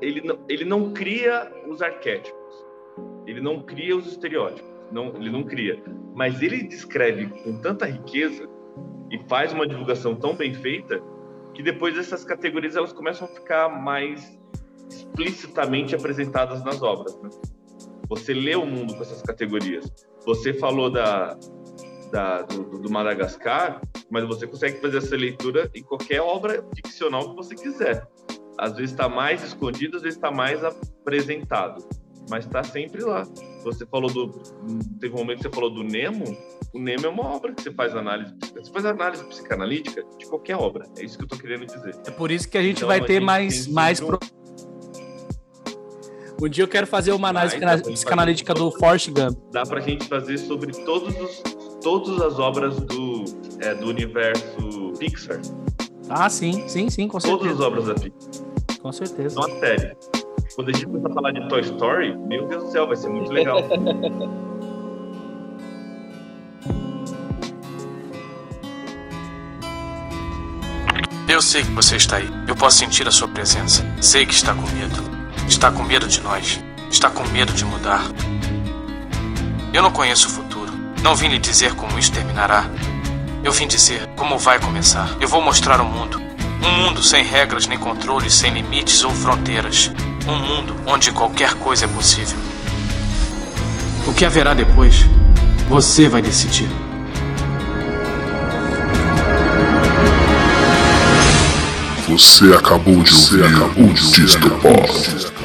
ele, 0.00 0.20
não, 0.22 0.38
ele 0.48 0.64
não 0.64 0.92
cria 0.92 1.52
os 1.68 1.82
arquétipos, 1.82 2.66
ele 3.26 3.40
não 3.40 3.60
cria 3.60 3.96
os 3.96 4.06
estereótipos 4.06 4.76
não, 4.90 5.14
ele 5.16 5.30
não 5.30 5.42
cria. 5.42 5.82
Mas 6.14 6.40
ele 6.42 6.62
descreve 6.62 7.26
com 7.42 7.58
tanta 7.58 7.86
riqueza 7.86 8.48
e 9.10 9.18
faz 9.28 9.52
uma 9.52 9.66
divulgação 9.66 10.14
tão 10.14 10.34
bem 10.34 10.54
feita 10.54 11.02
que 11.54 11.62
depois 11.62 11.96
essas 11.96 12.24
categorias 12.24 12.76
elas 12.76 12.92
começam 12.92 13.26
a 13.26 13.30
ficar 13.30 13.68
mais 13.68 14.38
explicitamente 14.90 15.94
apresentadas 15.94 16.62
nas 16.64 16.82
obras. 16.82 17.18
Né? 17.20 17.30
Você 18.08 18.32
lê 18.32 18.54
o 18.54 18.66
mundo 18.66 18.94
com 18.94 19.02
essas 19.02 19.22
categorias. 19.22 19.90
Você 20.24 20.52
falou 20.54 20.90
da, 20.90 21.36
da 22.10 22.42
do, 22.42 22.78
do, 22.78 22.90
Madagascar, 22.90 23.80
mas 24.10 24.24
você 24.24 24.46
consegue 24.46 24.80
fazer 24.80 24.98
essa 24.98 25.16
leitura 25.16 25.70
em 25.74 25.82
qualquer 25.82 26.20
obra 26.20 26.64
ficcional 26.74 27.30
que 27.30 27.36
você 27.36 27.54
quiser. 27.54 28.06
Às 28.58 28.72
vezes 28.72 28.92
está 28.92 29.08
mais 29.08 29.42
escondido, 29.42 29.96
às 29.96 30.02
vezes 30.02 30.16
está 30.16 30.30
mais 30.30 30.64
apresentado 30.64 31.86
mas 32.28 32.44
está 32.44 32.62
sempre 32.62 33.02
lá. 33.02 33.24
Você 33.62 33.86
falou 33.86 34.10
do. 34.10 34.28
Teve 35.00 35.14
um 35.14 35.18
momento 35.18 35.38
que 35.38 35.42
você 35.44 35.54
falou 35.54 35.70
do 35.70 35.82
Nemo. 35.82 36.24
O 36.72 36.78
Nemo 36.78 37.06
é 37.06 37.08
uma 37.08 37.24
obra 37.24 37.52
que 37.52 37.62
você 37.62 37.72
faz 37.72 37.94
análise. 37.94 38.34
Você 38.54 38.70
faz 38.72 38.84
análise 38.84 39.24
psicanalítica 39.24 40.04
de 40.18 40.26
qualquer 40.26 40.56
obra. 40.56 40.86
É 40.98 41.04
isso 41.04 41.16
que 41.16 41.24
eu 41.24 41.26
estou 41.26 41.38
querendo 41.38 41.66
dizer. 41.66 41.94
É 42.06 42.10
por 42.10 42.30
isso 42.30 42.48
que 42.48 42.58
a 42.58 42.62
gente 42.62 42.78
então, 42.78 42.88
vai 42.88 43.00
ter 43.00 43.14
gente 43.14 43.24
mais. 43.24 43.66
mais 43.68 44.00
pro... 44.00 44.18
Um 46.40 46.48
dia 46.48 46.64
eu 46.64 46.68
quero 46.68 46.86
fazer 46.86 47.12
uma 47.12 47.28
análise 47.28 47.56
psicanalítica 47.92 48.52
do 48.52 48.70
Forrest 48.72 49.08
Gump. 49.10 49.38
Dá 49.50 49.62
pra 49.62 49.80
gente 49.80 50.06
fazer 50.06 50.36
sobre 50.36 50.70
todos 50.84 51.14
os, 51.18 51.42
todas 51.86 52.20
as 52.20 52.40
obras 52.40 52.80
do, 52.80 53.24
é, 53.60 53.72
do 53.72 53.86
universo 53.86 54.92
Pixar. 54.98 55.40
Ah, 56.10 56.28
sim, 56.28 56.66
sim, 56.66 56.90
sim, 56.90 57.06
com 57.06 57.20
certeza. 57.20 57.38
Todas 57.38 57.60
as 57.60 57.64
obras 57.64 57.84
da 57.86 57.94
Pixar. 57.94 58.44
Com 58.82 58.90
certeza. 58.90 59.38
Uma 59.38 59.48
série. 59.60 59.96
Quando 60.56 60.70
a 60.70 60.72
gente 60.72 60.86
começar 60.86 61.08
a 61.08 61.12
falar 61.12 61.30
de 61.30 61.48
Toy 61.48 61.60
Story, 61.60 62.18
meu 62.18 62.48
Deus 62.48 62.64
do 62.64 62.70
céu, 62.72 62.88
vai 62.88 62.96
ser 62.96 63.08
muito 63.08 63.30
legal. 63.30 63.60
Eu 71.28 71.40
sei 71.40 71.62
que 71.62 71.70
você 71.70 71.94
está 71.94 72.16
aí. 72.16 72.28
Eu 72.48 72.56
posso 72.56 72.78
sentir 72.78 73.06
a 73.06 73.12
sua 73.12 73.28
presença. 73.28 73.84
Sei 74.00 74.26
que 74.26 74.34
está 74.34 74.52
com 74.54 74.62
medo. 74.62 75.04
Está 75.46 75.70
com 75.70 75.84
medo 75.84 76.08
de 76.08 76.20
nós. 76.20 76.60
Está 76.90 77.10
com 77.10 77.22
medo 77.28 77.52
de 77.52 77.64
mudar. 77.64 78.02
Eu 79.72 79.82
não 79.82 79.92
conheço 79.92 80.26
o 80.26 80.30
futuro. 80.30 80.45
Não 81.02 81.14
vim 81.14 81.28
lhe 81.28 81.38
dizer 81.38 81.74
como 81.74 81.98
isso 81.98 82.12
terminará. 82.12 82.64
Eu 83.44 83.52
vim 83.52 83.66
dizer 83.66 84.08
como 84.16 84.38
vai 84.38 84.58
começar. 84.58 85.16
Eu 85.20 85.28
vou 85.28 85.40
mostrar 85.40 85.80
o 85.80 85.84
mundo. 85.84 86.20
Um 86.62 86.70
mundo 86.82 87.02
sem 87.02 87.22
regras 87.22 87.66
nem 87.66 87.78
controles, 87.78 88.34
sem 88.34 88.52
limites 88.52 89.04
ou 89.04 89.10
fronteiras. 89.10 89.90
Um 90.26 90.36
mundo 90.36 90.76
onde 90.86 91.12
qualquer 91.12 91.54
coisa 91.54 91.84
é 91.84 91.88
possível. 91.88 92.38
O 94.06 94.12
que 94.12 94.24
haverá 94.24 94.54
depois, 94.54 95.04
você 95.68 96.08
vai 96.08 96.22
decidir. 96.22 96.68
Você 102.08 102.54
acabou 102.54 103.02
de 103.02 103.12
ouvir 103.12 103.80
o 103.80 103.92
Distopod. 103.92 105.35